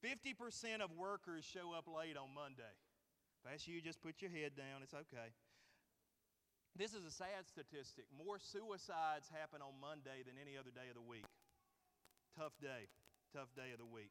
[0.00, 2.76] 50% of workers show up late on Monday.
[3.44, 4.80] If that's you, just put your head down.
[4.82, 5.32] It's okay.
[6.78, 8.06] This is a sad statistic.
[8.14, 11.26] More suicides happen on Monday than any other day of the week.
[12.38, 12.88] Tough day.
[13.34, 14.10] Tough day of the week.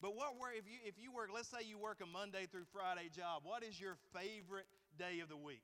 [0.00, 2.64] But what were if you if you work, let's say you work a Monday through
[2.72, 4.64] Friday job, what is your favorite
[4.96, 5.60] day of the week?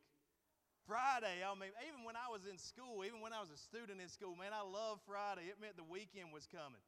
[0.84, 3.98] Friday, I mean, even when I was in school, even when I was a student
[3.98, 5.50] in school, man, I love Friday.
[5.50, 6.84] It meant the weekend was coming.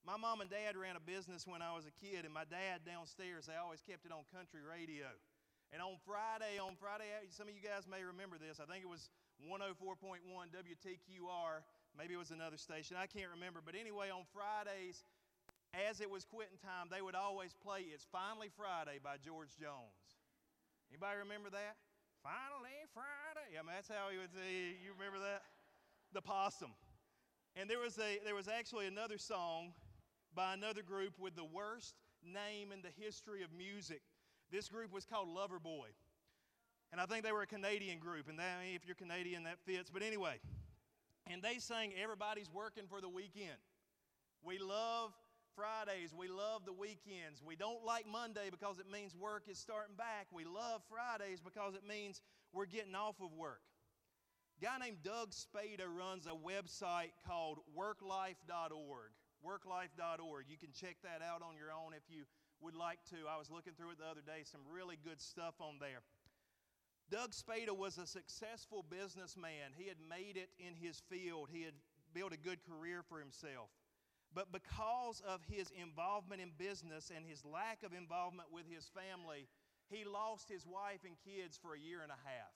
[0.00, 2.84] My mom and dad ran a business when I was a kid, and my dad
[2.88, 5.12] downstairs, they always kept it on country radio.
[5.72, 8.60] And on Friday, on Friday, uh, some of you guys may remember this.
[8.60, 9.10] I think it was
[9.42, 11.54] 104.1 WTQR.
[11.98, 12.96] Maybe it was another station.
[12.98, 13.60] I can't remember.
[13.64, 15.02] But anyway, on Fridays,
[15.74, 19.98] as it was quitting time, they would always play It's Finally Friday by George Jones.
[20.90, 21.74] Anybody remember that?
[22.22, 23.58] Finally Friday.
[23.58, 25.42] I mean, that's how he would uh, say, you remember that?
[26.14, 26.70] The Possum.
[27.56, 29.74] And there was, a, there was actually another song
[30.34, 34.02] by another group with the worst name in the history of music.
[34.50, 35.92] This group was called Loverboy.
[36.92, 38.28] And I think they were a Canadian group.
[38.28, 39.90] And that, if you're Canadian, that fits.
[39.90, 40.38] But anyway,
[41.26, 43.58] and they sang Everybody's Working for the Weekend.
[44.44, 45.12] We love
[45.56, 46.12] Fridays.
[46.12, 47.42] We love the weekends.
[47.44, 50.26] We don't like Monday because it means work is starting back.
[50.32, 52.20] We love Fridays because it means
[52.52, 53.62] we're getting off of work.
[54.60, 59.10] A guy named Doug Spada runs a website called worklife.org.
[59.44, 60.44] Worklife.org.
[60.48, 62.24] You can check that out on your own if you
[62.60, 63.28] would like to.
[63.28, 66.02] I was looking through it the other day, some really good stuff on there.
[67.10, 69.76] Doug Spada was a successful businessman.
[69.76, 71.74] He had made it in his field, he had
[72.14, 73.68] built a good career for himself.
[74.34, 79.46] But because of his involvement in business and his lack of involvement with his family,
[79.86, 82.54] he lost his wife and kids for a year and a half.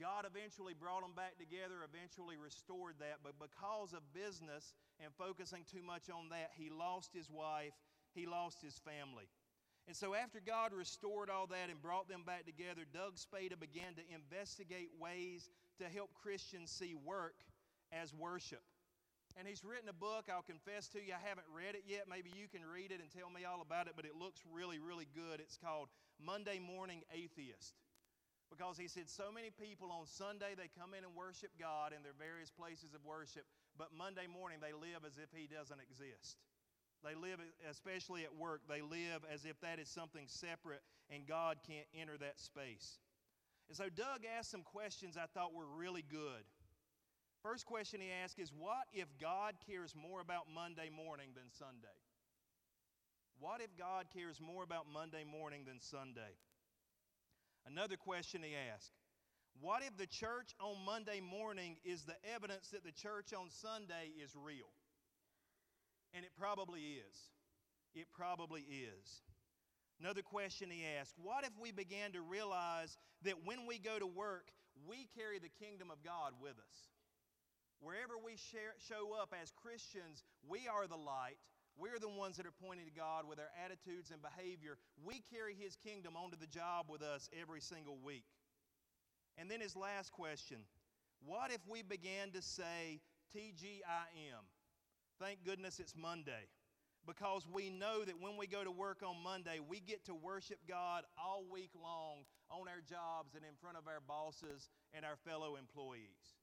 [0.00, 5.64] God eventually brought them back together, eventually restored that, but because of business and focusing
[5.68, 7.76] too much on that, he lost his wife,
[8.14, 9.28] he lost his family.
[9.88, 13.94] And so, after God restored all that and brought them back together, Doug Spada began
[13.94, 17.34] to investigate ways to help Christians see work
[17.90, 18.62] as worship.
[19.36, 22.04] And he's written a book, I'll confess to you, I haven't read it yet.
[22.04, 24.78] Maybe you can read it and tell me all about it, but it looks really,
[24.78, 25.40] really good.
[25.40, 25.88] It's called
[26.20, 27.74] Monday Morning Atheist.
[28.52, 32.04] Because he said so many people on Sunday they come in and worship God in
[32.04, 33.48] their various places of worship,
[33.80, 36.36] but Monday morning they live as if he doesn't exist.
[37.04, 41.58] They live, especially at work, they live as if that is something separate and God
[41.66, 42.98] can't enter that space.
[43.68, 46.44] And so Doug asked some questions I thought were really good.
[47.42, 51.98] First question he asked is What if God cares more about Monday morning than Sunday?
[53.40, 56.38] What if God cares more about Monday morning than Sunday?
[57.66, 58.92] Another question he asked
[59.60, 64.12] What if the church on Monday morning is the evidence that the church on Sunday
[64.22, 64.70] is real?
[66.14, 67.16] And it probably is.
[67.94, 69.22] It probably is.
[70.00, 74.06] Another question he asked What if we began to realize that when we go to
[74.06, 74.48] work,
[74.88, 76.88] we carry the kingdom of God with us?
[77.80, 81.38] Wherever we share, show up as Christians, we are the light.
[81.76, 84.76] We're the ones that are pointing to God with our attitudes and behavior.
[85.02, 88.24] We carry His kingdom onto the job with us every single week.
[89.38, 90.58] And then his last question
[91.24, 93.00] What if we began to say
[93.34, 94.44] TGIM?
[95.22, 96.50] Thank goodness it's Monday.
[97.06, 100.58] Because we know that when we go to work on Monday, we get to worship
[100.66, 105.14] God all week long on our jobs and in front of our bosses and our
[105.22, 106.34] fellow employees.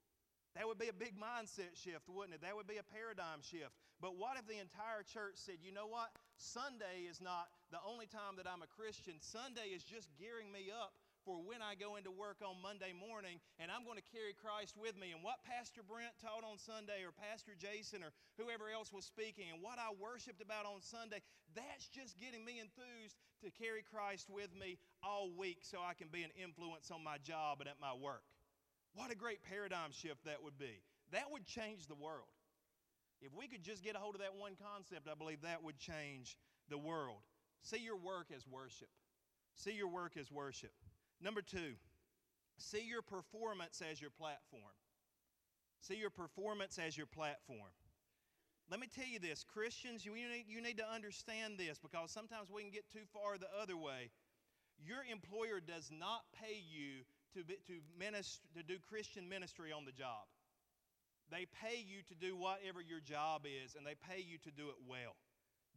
[0.56, 2.42] That would be a big mindset shift, wouldn't it?
[2.42, 3.76] That would be a paradigm shift.
[4.00, 6.16] But what if the entire church said, you know what?
[6.40, 9.20] Sunday is not the only time that I'm a Christian.
[9.20, 10.96] Sunday is just gearing me up
[11.30, 14.74] for when I go into work on Monday morning, and I'm going to carry Christ
[14.74, 15.14] with me.
[15.14, 18.10] And what Pastor Brent taught on Sunday, or Pastor Jason, or
[18.42, 21.22] whoever else was speaking, and what I worshiped about on Sunday,
[21.54, 23.14] that's just getting me enthused
[23.46, 27.22] to carry Christ with me all week so I can be an influence on my
[27.22, 28.26] job and at my work.
[28.98, 30.82] What a great paradigm shift that would be.
[31.14, 32.34] That would change the world.
[33.22, 35.78] If we could just get a hold of that one concept, I believe that would
[35.78, 36.42] change
[36.74, 37.22] the world.
[37.62, 38.90] See your work as worship.
[39.54, 40.74] See your work as worship.
[41.22, 41.76] Number two,
[42.58, 44.76] see your performance as your platform.
[45.82, 47.72] See your performance as your platform.
[48.70, 52.50] Let me tell you this Christians, you need, you need to understand this because sometimes
[52.54, 54.12] we can get too far the other way.
[54.78, 57.04] Your employer does not pay you
[57.34, 60.30] to, to, minister, to do Christian ministry on the job.
[61.32, 64.70] They pay you to do whatever your job is, and they pay you to do
[64.70, 65.18] it well.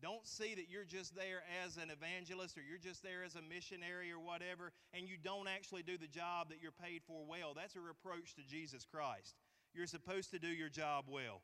[0.03, 3.43] Don't see that you're just there as an evangelist or you're just there as a
[3.43, 7.55] missionary or whatever, and you don't actually do the job that you're paid for well.
[7.55, 9.37] That's a reproach to Jesus Christ.
[9.73, 11.41] You're supposed to do your job well.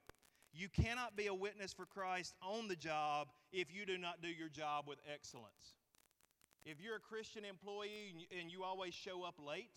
[0.53, 4.29] You cannot be a witness for Christ on the job if you do not do
[4.29, 5.77] your job with excellence.
[6.64, 9.71] If you're a Christian employee and you always show up late,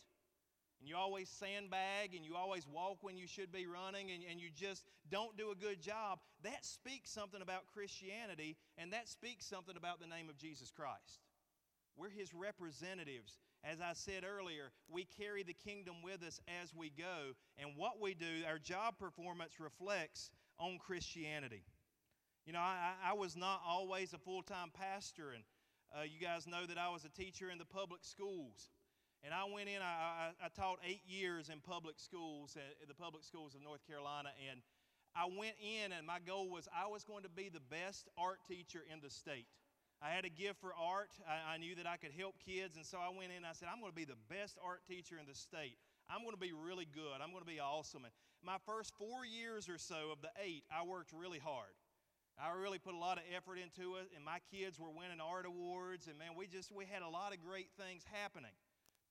[0.82, 4.42] and you always sandbag and you always walk when you should be running and, and
[4.42, 9.46] you just don't do a good job, that speaks something about Christianity and that speaks
[9.46, 11.22] something about the name of Jesus Christ.
[11.96, 13.38] We're his representatives.
[13.64, 18.02] As I said earlier, we carry the kingdom with us as we go, and what
[18.02, 21.64] we do, our job performance reflects on Christianity.
[22.46, 25.44] You know, I, I was not always a full time pastor, and
[25.96, 28.70] uh, you guys know that I was a teacher in the public schools.
[29.24, 32.98] And I went in, I, I, I taught eight years in public schools, at, the
[32.98, 34.30] public schools of North Carolina.
[34.50, 34.62] And
[35.14, 38.40] I went in, and my goal was I was going to be the best art
[38.48, 39.46] teacher in the state.
[40.02, 41.14] I had a gift for art.
[41.30, 42.78] I, I knew that I could help kids.
[42.78, 44.82] And so I went in and I said, I'm going to be the best art
[44.90, 45.78] teacher in the state.
[46.10, 47.22] I'm going to be really good.
[47.22, 48.10] I'm going to be awesome.
[48.10, 51.78] And my first four years or so of the eight, I worked really hard.
[52.42, 55.46] I really put a lot of effort into it, and my kids were winning art
[55.46, 58.56] awards, and man, we just we had a lot of great things happening.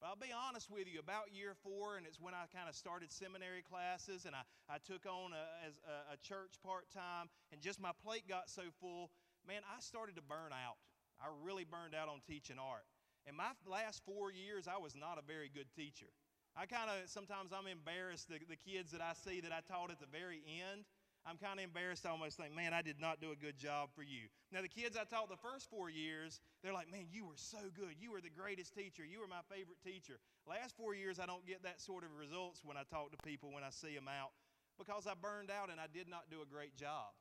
[0.00, 2.74] But I'll be honest with you, about year four, and it's when I kind of
[2.74, 7.28] started seminary classes and I, I took on a, as a, a church part time,
[7.52, 9.12] and just my plate got so full,
[9.46, 10.80] man, I started to burn out.
[11.20, 12.88] I really burned out on teaching art.
[13.28, 16.08] And my last four years, I was not a very good teacher.
[16.56, 19.92] I kind of, sometimes I'm embarrassed, the, the kids that I see that I taught
[19.92, 20.88] at the very end,
[21.26, 22.06] I'm kind of embarrassed.
[22.06, 24.32] I almost think, man, I did not do a good job for you.
[24.52, 27.60] Now, the kids I taught the first four years, they're like, man, you were so
[27.76, 28.00] good.
[28.00, 29.04] You were the greatest teacher.
[29.04, 30.18] You were my favorite teacher.
[30.48, 33.52] Last four years, I don't get that sort of results when I talk to people,
[33.52, 34.32] when I see them out,
[34.78, 37.12] because I burned out and I did not do a great job.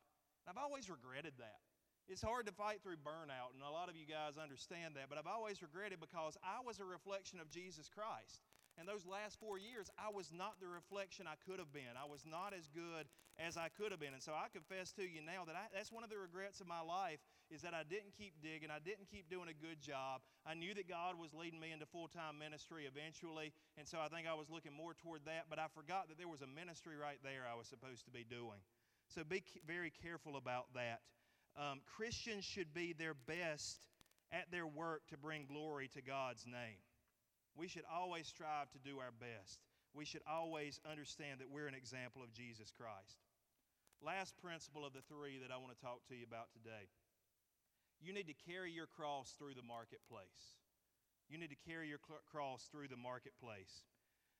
[0.47, 1.59] I've always regretted that.
[2.09, 5.19] It's hard to fight through burnout, and a lot of you guys understand that, but
[5.21, 8.41] I've always regretted because I was a reflection of Jesus Christ.
[8.79, 11.99] And those last four years, I was not the reflection I could have been.
[11.99, 14.15] I was not as good as I could have been.
[14.15, 16.67] And so I confess to you now that I, that's one of the regrets of
[16.71, 17.19] my life
[17.51, 18.71] is that I didn't keep digging.
[18.71, 20.23] I didn't keep doing a good job.
[20.47, 23.51] I knew that God was leading me into full time ministry eventually.
[23.75, 25.51] And so I think I was looking more toward that.
[25.51, 28.23] But I forgot that there was a ministry right there I was supposed to be
[28.23, 28.63] doing.
[29.11, 31.03] So be very careful about that.
[31.59, 33.83] Um, Christians should be their best
[34.31, 36.79] at their work to bring glory to God's name.
[37.59, 39.59] We should always strive to do our best.
[39.93, 43.19] We should always understand that we're an example of Jesus Christ.
[43.99, 46.87] Last principle of the three that I want to talk to you about today.
[47.99, 50.55] You need to carry your cross through the marketplace.
[51.27, 51.99] You need to carry your
[52.31, 53.83] cross through the marketplace.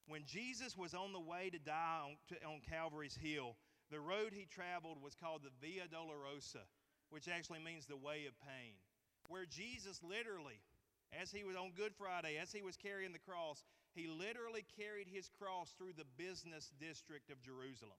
[0.07, 3.57] When Jesus was on the way to die on, to, on Calvary's Hill,
[3.91, 6.63] the road he traveled was called the Via Dolorosa
[7.09, 8.78] which actually means the way of pain,
[9.28, 10.61] where Jesus literally,
[11.14, 15.07] as he was on Good Friday, as he was carrying the cross, he literally carried
[15.07, 17.97] his cross through the business district of Jerusalem.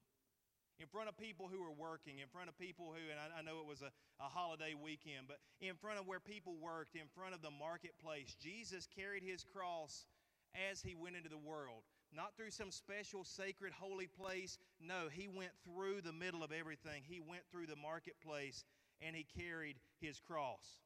[0.79, 3.43] In front of people who were working, in front of people who, and I, I
[3.43, 7.11] know it was a, a holiday weekend, but in front of where people worked, in
[7.13, 10.07] front of the marketplace, Jesus carried his cross
[10.71, 11.85] as he went into the world
[12.15, 14.59] not through some special sacred holy place.
[14.81, 17.03] No, he went through the middle of everything.
[17.07, 18.65] He went through the marketplace
[19.01, 20.79] and he carried his cross.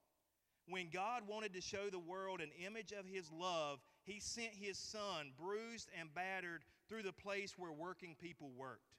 [0.67, 4.79] When God wanted to show the world an image of his love, he sent his
[4.79, 8.97] son, bruised and battered, through the place where working people worked.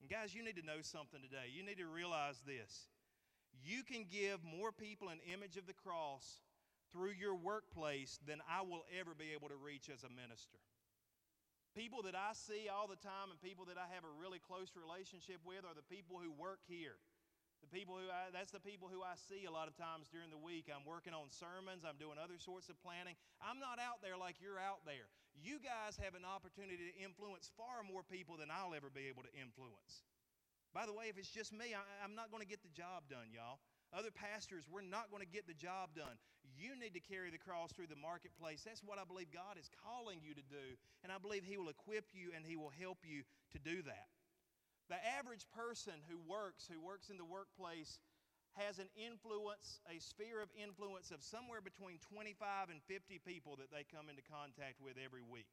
[0.00, 1.50] And guys, you need to know something today.
[1.54, 2.90] You need to realize this.
[3.62, 6.42] You can give more people an image of the cross
[6.92, 10.58] through your workplace than I will ever be able to reach as a minister.
[11.74, 14.74] People that I see all the time and people that I have a really close
[14.76, 17.00] relationship with are the people who work here.
[17.62, 20.34] The people who I, that's the people who I see a lot of times during
[20.34, 20.66] the week.
[20.66, 23.14] I'm working on sermons, I'm doing other sorts of planning.
[23.38, 25.06] I'm not out there like you're out there.
[25.38, 29.22] You guys have an opportunity to influence far more people than I'll ever be able
[29.22, 30.04] to influence.
[30.74, 33.06] By the way, if it's just me, I, I'm not going to get the job
[33.08, 33.60] done, y'all.
[33.92, 36.16] Other pastors, we're not going to get the job done.
[36.56, 38.64] You need to carry the cross through the marketplace.
[38.64, 40.80] That's what I believe God is calling you to do.
[41.04, 44.08] And I believe He will equip you and He will help you to do that.
[44.92, 47.96] The average person who works, who works in the workplace,
[48.60, 53.72] has an influence, a sphere of influence of somewhere between 25 and 50 people that
[53.72, 55.48] they come into contact with every week.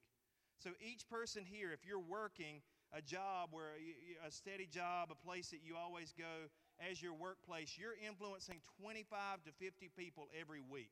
[0.59, 2.59] So each person here, if you're working
[2.91, 3.79] a job where
[4.27, 6.51] a steady job, a place that you always go
[6.83, 9.07] as your workplace, you're influencing 25
[9.47, 10.91] to 50 people every week.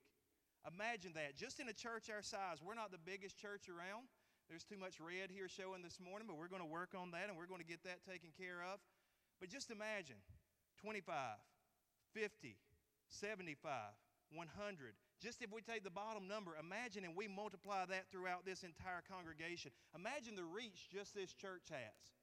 [0.64, 1.36] Imagine that.
[1.36, 4.08] Just in a church our size, we're not the biggest church around.
[4.50, 7.28] There's too much red here showing this morning, but we're going to work on that
[7.28, 8.80] and we're going to get that taken care of.
[9.40, 10.18] But just imagine
[10.80, 11.12] 25,
[12.14, 12.56] 50,
[13.10, 13.70] 75,
[14.32, 14.94] 100.
[15.22, 19.04] Just if we take the bottom number, imagine and we multiply that throughout this entire
[19.10, 19.72] congregation.
[19.96, 22.16] Imagine the reach just this church has.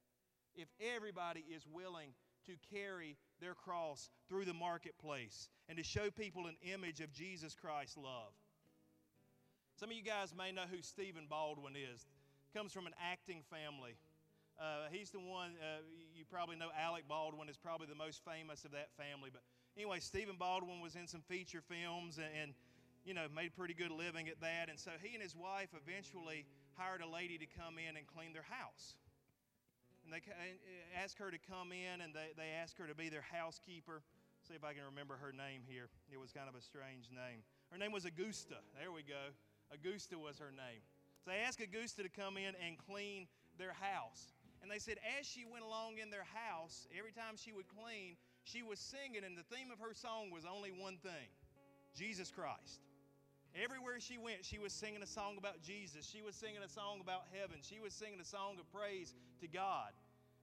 [0.56, 2.14] If everybody is willing
[2.46, 7.54] to carry their cross through the marketplace and to show people an image of Jesus
[7.54, 8.32] Christ's love.
[9.76, 12.06] Some of you guys may know who Stephen Baldwin is
[12.54, 13.98] comes from an acting family.
[14.54, 15.82] Uh, he's the one, uh,
[16.14, 19.26] you probably know Alec Baldwin is probably the most famous of that family.
[19.34, 19.42] But
[19.74, 22.54] anyway, Stephen Baldwin was in some feature films and, and,
[23.02, 24.70] you know, made pretty good living at that.
[24.70, 26.46] And so he and his wife eventually
[26.78, 28.94] hired a lady to come in and clean their house.
[30.06, 33.10] And they uh, asked her to come in and they, they asked her to be
[33.10, 34.06] their housekeeper.
[34.46, 35.90] See if I can remember her name here.
[36.06, 37.42] It was kind of a strange name.
[37.74, 38.62] Her name was Augusta.
[38.78, 39.34] There we go.
[39.74, 40.86] Augusta was her name.
[41.24, 44.28] So they asked Augusta to come in and clean their house.
[44.60, 48.16] And they said, as she went along in their house, every time she would clean,
[48.44, 51.32] she was singing, and the theme of her song was only one thing
[51.96, 52.84] Jesus Christ.
[53.56, 56.04] Everywhere she went, she was singing a song about Jesus.
[56.04, 57.62] She was singing a song about heaven.
[57.62, 59.94] She was singing a song of praise to God.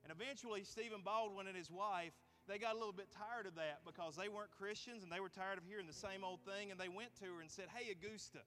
[0.02, 2.16] And eventually, Stephen Baldwin and his wife,
[2.48, 5.28] they got a little bit tired of that because they weren't Christians and they were
[5.28, 6.72] tired of hearing the same old thing.
[6.72, 8.40] And they went to her and said, Hey, Augusta,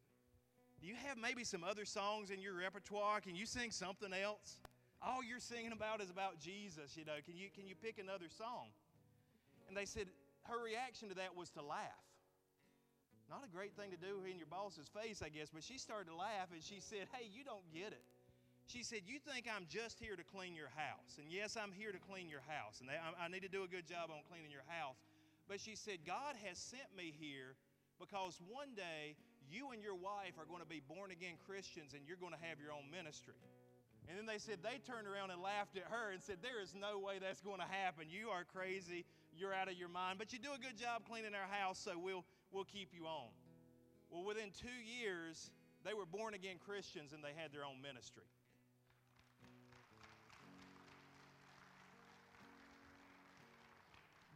[0.86, 3.18] do you have maybe some other songs in your repertoire?
[3.18, 4.62] Can you sing something else?
[5.02, 7.18] All you're singing about is about Jesus, you know.
[7.26, 8.70] Can you, can you pick another song?
[9.66, 10.06] And they said
[10.46, 12.06] her reaction to that was to laugh.
[13.34, 16.06] Not a great thing to do in your boss's face, I guess, but she started
[16.14, 18.06] to laugh and she said, Hey, you don't get it.
[18.70, 21.18] She said, You think I'm just here to clean your house.
[21.18, 22.86] And yes, I'm here to clean your house.
[22.86, 25.02] And I, I need to do a good job on cleaning your house.
[25.50, 27.58] But she said, God has sent me here
[27.98, 29.18] because one day
[29.52, 32.44] you and your wife are going to be born again Christians and you're going to
[32.46, 33.38] have your own ministry.
[34.08, 36.78] And then they said they turned around and laughed at her and said, There is
[36.78, 38.06] no way that's going to happen.
[38.06, 39.06] You are crazy.
[39.34, 40.22] You're out of your mind.
[40.22, 42.24] But you do a good job cleaning our house, so we'll,
[42.54, 43.34] we'll keep you on.
[44.14, 45.50] Well, within two years,
[45.84, 48.30] they were born again Christians and they had their own ministry.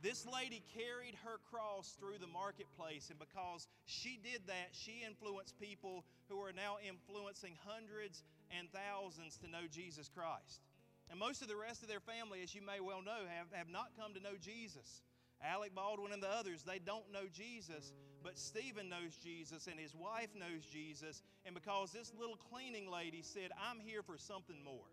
[0.02, 5.60] This lady carried her cross through the marketplace, and because she did that, she influenced
[5.60, 10.62] people who are now influencing hundreds and thousands to know Jesus Christ.
[11.10, 13.70] And most of the rest of their family, as you may well know, have, have
[13.70, 15.02] not come to know Jesus.
[15.44, 17.94] Alec Baldwin and the others, they don't know Jesus,
[18.24, 21.22] but Stephen knows Jesus and his wife knows Jesus.
[21.46, 24.86] And because this little cleaning lady said, I'm here for something more.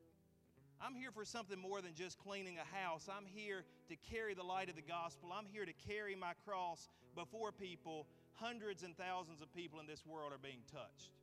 [0.81, 3.09] I'm here for something more than just cleaning a house.
[3.09, 5.31] I'm here to carry the light of the gospel.
[5.33, 8.07] I'm here to carry my cross before people.
[8.35, 11.16] Hundreds and thousands of people in this world are being touched.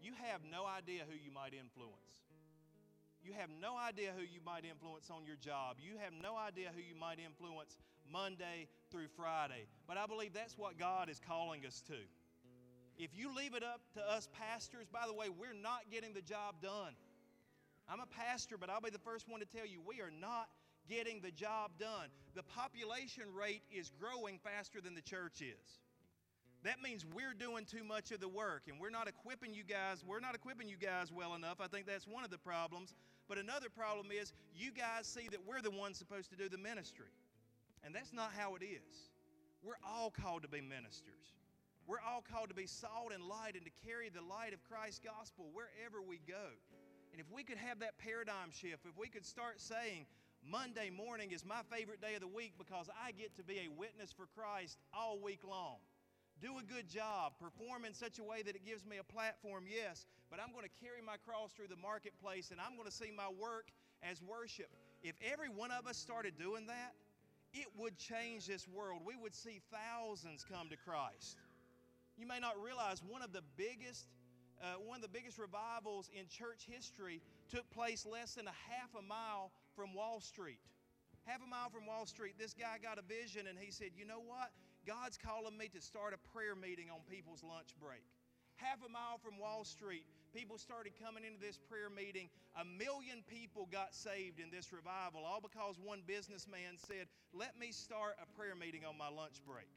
[0.00, 2.24] You have no idea who you might influence.
[3.22, 5.76] You have no idea who you might influence on your job.
[5.80, 7.76] You have no idea who you might influence
[8.10, 9.66] Monday through Friday.
[9.86, 11.98] But I believe that's what God is calling us to.
[12.98, 16.22] If you leave it up to us pastors, by the way, we're not getting the
[16.22, 16.94] job done.
[17.88, 20.48] I'm a pastor, but I'll be the first one to tell you we are not
[20.88, 22.08] getting the job done.
[22.34, 25.80] The population rate is growing faster than the church is.
[26.64, 30.02] That means we're doing too much of the work and we're not equipping you guys,
[30.04, 31.60] we're not equipping you guys well enough.
[31.60, 32.94] I think that's one of the problems.
[33.28, 36.58] But another problem is you guys see that we're the ones supposed to do the
[36.58, 37.14] ministry.
[37.84, 39.10] And that's not how it is.
[39.62, 41.34] We're all called to be ministers.
[41.86, 44.98] We're all called to be salt and light and to carry the light of Christ's
[44.98, 46.50] gospel wherever we go.
[47.16, 50.04] And if we could have that paradigm shift, if we could start saying,
[50.44, 53.72] Monday morning is my favorite day of the week because I get to be a
[53.72, 55.80] witness for Christ all week long.
[56.42, 59.64] Do a good job, perform in such a way that it gives me a platform,
[59.64, 62.92] yes, but I'm going to carry my cross through the marketplace and I'm going to
[62.92, 64.68] see my work as worship.
[65.02, 66.92] If every one of us started doing that,
[67.54, 69.00] it would change this world.
[69.06, 71.40] We would see thousands come to Christ.
[72.18, 74.04] You may not realize one of the biggest
[74.62, 78.90] uh, one of the biggest revivals in church history took place less than a half
[78.98, 80.60] a mile from Wall Street.
[81.26, 84.06] Half a mile from Wall Street, this guy got a vision and he said, You
[84.06, 84.54] know what?
[84.86, 88.06] God's calling me to start a prayer meeting on people's lunch break.
[88.56, 92.30] Half a mile from Wall Street, people started coming into this prayer meeting.
[92.54, 97.72] A million people got saved in this revival, all because one businessman said, Let me
[97.72, 99.68] start a prayer meeting on my lunch break.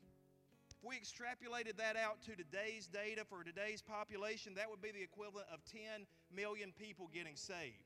[0.80, 5.04] If we extrapolated that out to today's data for today's population, that would be the
[5.04, 7.84] equivalent of 10 million people getting saved.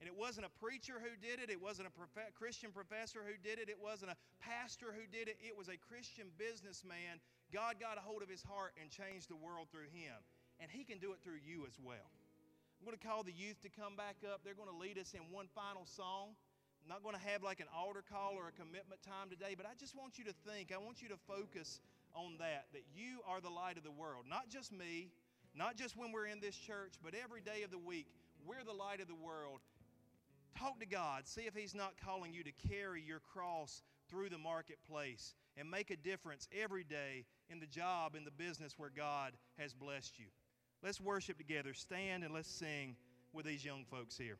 [0.00, 3.36] And it wasn't a preacher who did it, it wasn't a prof- Christian professor who
[3.44, 7.20] did it, it wasn't a pastor who did it, it was a Christian businessman.
[7.52, 10.16] God got a hold of his heart and changed the world through him.
[10.64, 12.08] And he can do it through you as well.
[12.80, 14.40] I'm going to call the youth to come back up.
[14.40, 16.32] They're going to lead us in one final song.
[16.80, 19.68] I'm not going to have like an altar call or a commitment time today, but
[19.68, 21.84] I just want you to think, I want you to focus
[22.14, 24.24] on that, that you are the light of the world.
[24.28, 25.10] Not just me,
[25.54, 28.06] not just when we're in this church, but every day of the week,
[28.46, 29.60] we're the light of the world.
[30.58, 31.26] Talk to God.
[31.26, 35.90] See if He's not calling you to carry your cross through the marketplace and make
[35.90, 40.26] a difference every day in the job, in the business where God has blessed you.
[40.82, 41.74] Let's worship together.
[41.74, 42.96] Stand and let's sing
[43.32, 44.38] with these young folks here.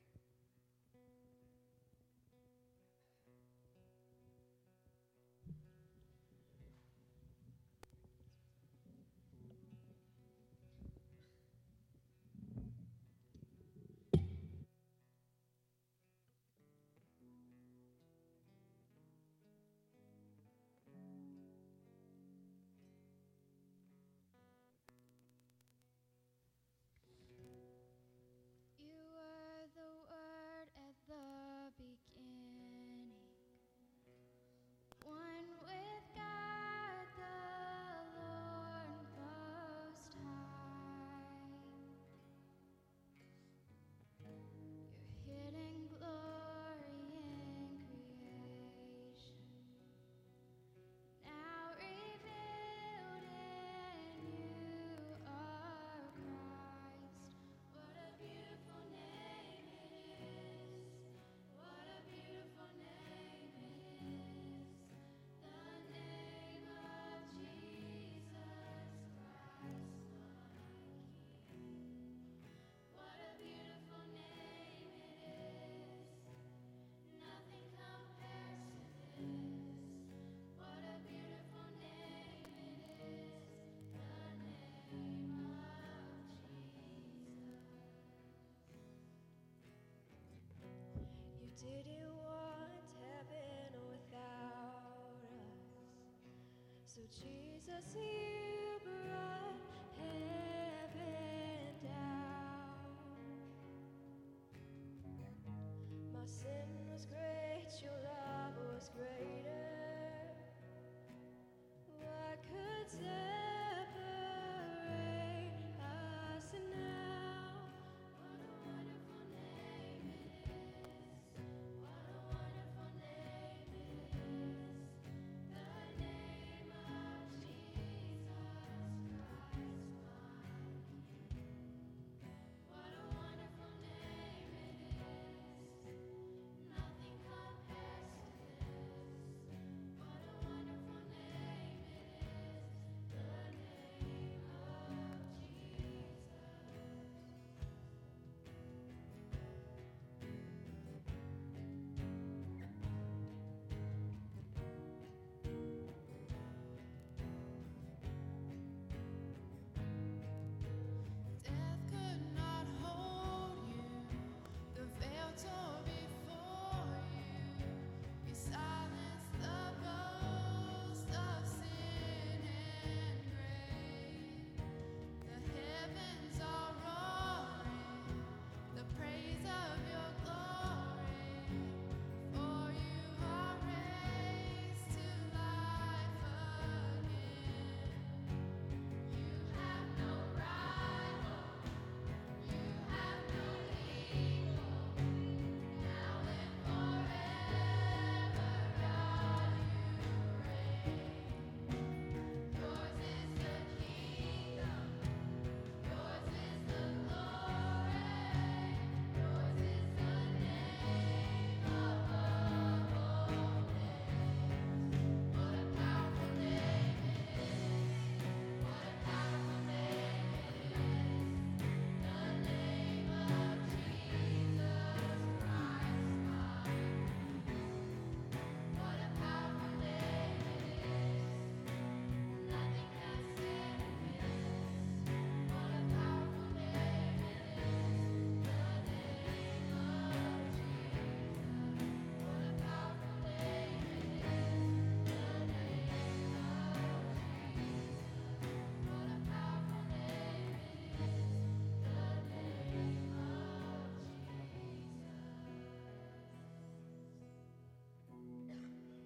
[97.18, 98.39] Jesus, you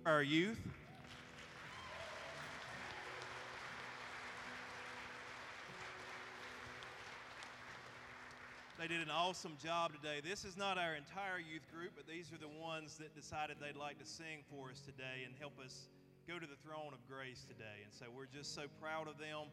[0.07, 0.61] Our youth.
[8.79, 10.21] They did an awesome job today.
[10.23, 13.81] This is not our entire youth group, but these are the ones that decided they'd
[13.81, 15.89] like to sing for us today and help us
[16.29, 17.81] go to the throne of grace today.
[17.83, 19.49] And so we're just so proud of them.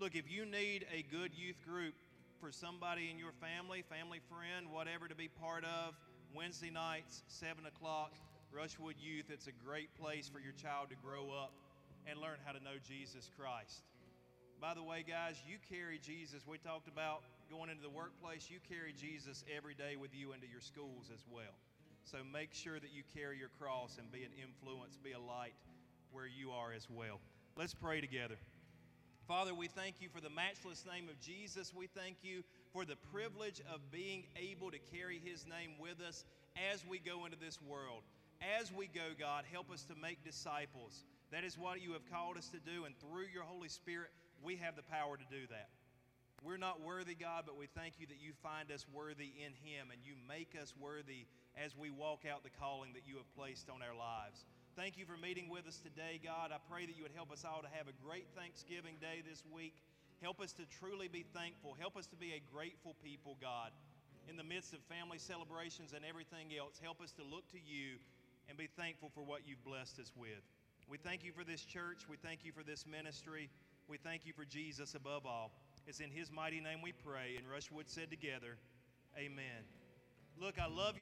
[0.00, 1.92] Look, if you need a good youth group
[2.40, 5.92] for somebody in your family, family friend, whatever to be part of,
[6.34, 8.14] Wednesday nights, 7 o'clock,
[8.54, 11.50] Rushwood Youth, it's a great place for your child to grow up
[12.06, 13.82] and learn how to know Jesus Christ.
[14.62, 16.46] By the way, guys, you carry Jesus.
[16.46, 18.46] We talked about going into the workplace.
[18.48, 21.58] You carry Jesus every day with you into your schools as well.
[22.06, 25.58] So make sure that you carry your cross and be an influence, be a light
[26.12, 27.18] where you are as well.
[27.56, 28.38] Let's pray together.
[29.26, 31.74] Father, we thank you for the matchless name of Jesus.
[31.74, 36.24] We thank you for the privilege of being able to carry his name with us
[36.72, 38.02] as we go into this world.
[38.44, 41.04] As we go, God, help us to make disciples.
[41.32, 44.10] That is what you have called us to do, and through your Holy Spirit,
[44.44, 45.72] we have the power to do that.
[46.44, 49.88] We're not worthy, God, but we thank you that you find us worthy in Him
[49.88, 51.24] and you make us worthy
[51.56, 54.44] as we walk out the calling that you have placed on our lives.
[54.76, 56.52] Thank you for meeting with us today, God.
[56.52, 59.40] I pray that you would help us all to have a great Thanksgiving day this
[59.48, 59.72] week.
[60.20, 61.72] Help us to truly be thankful.
[61.80, 63.72] Help us to be a grateful people, God.
[64.28, 67.96] In the midst of family celebrations and everything else, help us to look to you
[68.48, 70.42] and be thankful for what you've blessed us with.
[70.88, 72.04] We thank you for this church.
[72.08, 73.48] We thank you for this ministry.
[73.88, 75.50] We thank you for Jesus above all.
[75.86, 77.36] It's in his mighty name we pray.
[77.36, 78.56] And Rushwood said together,
[79.16, 79.64] Amen.
[80.38, 80.92] Look, I love you.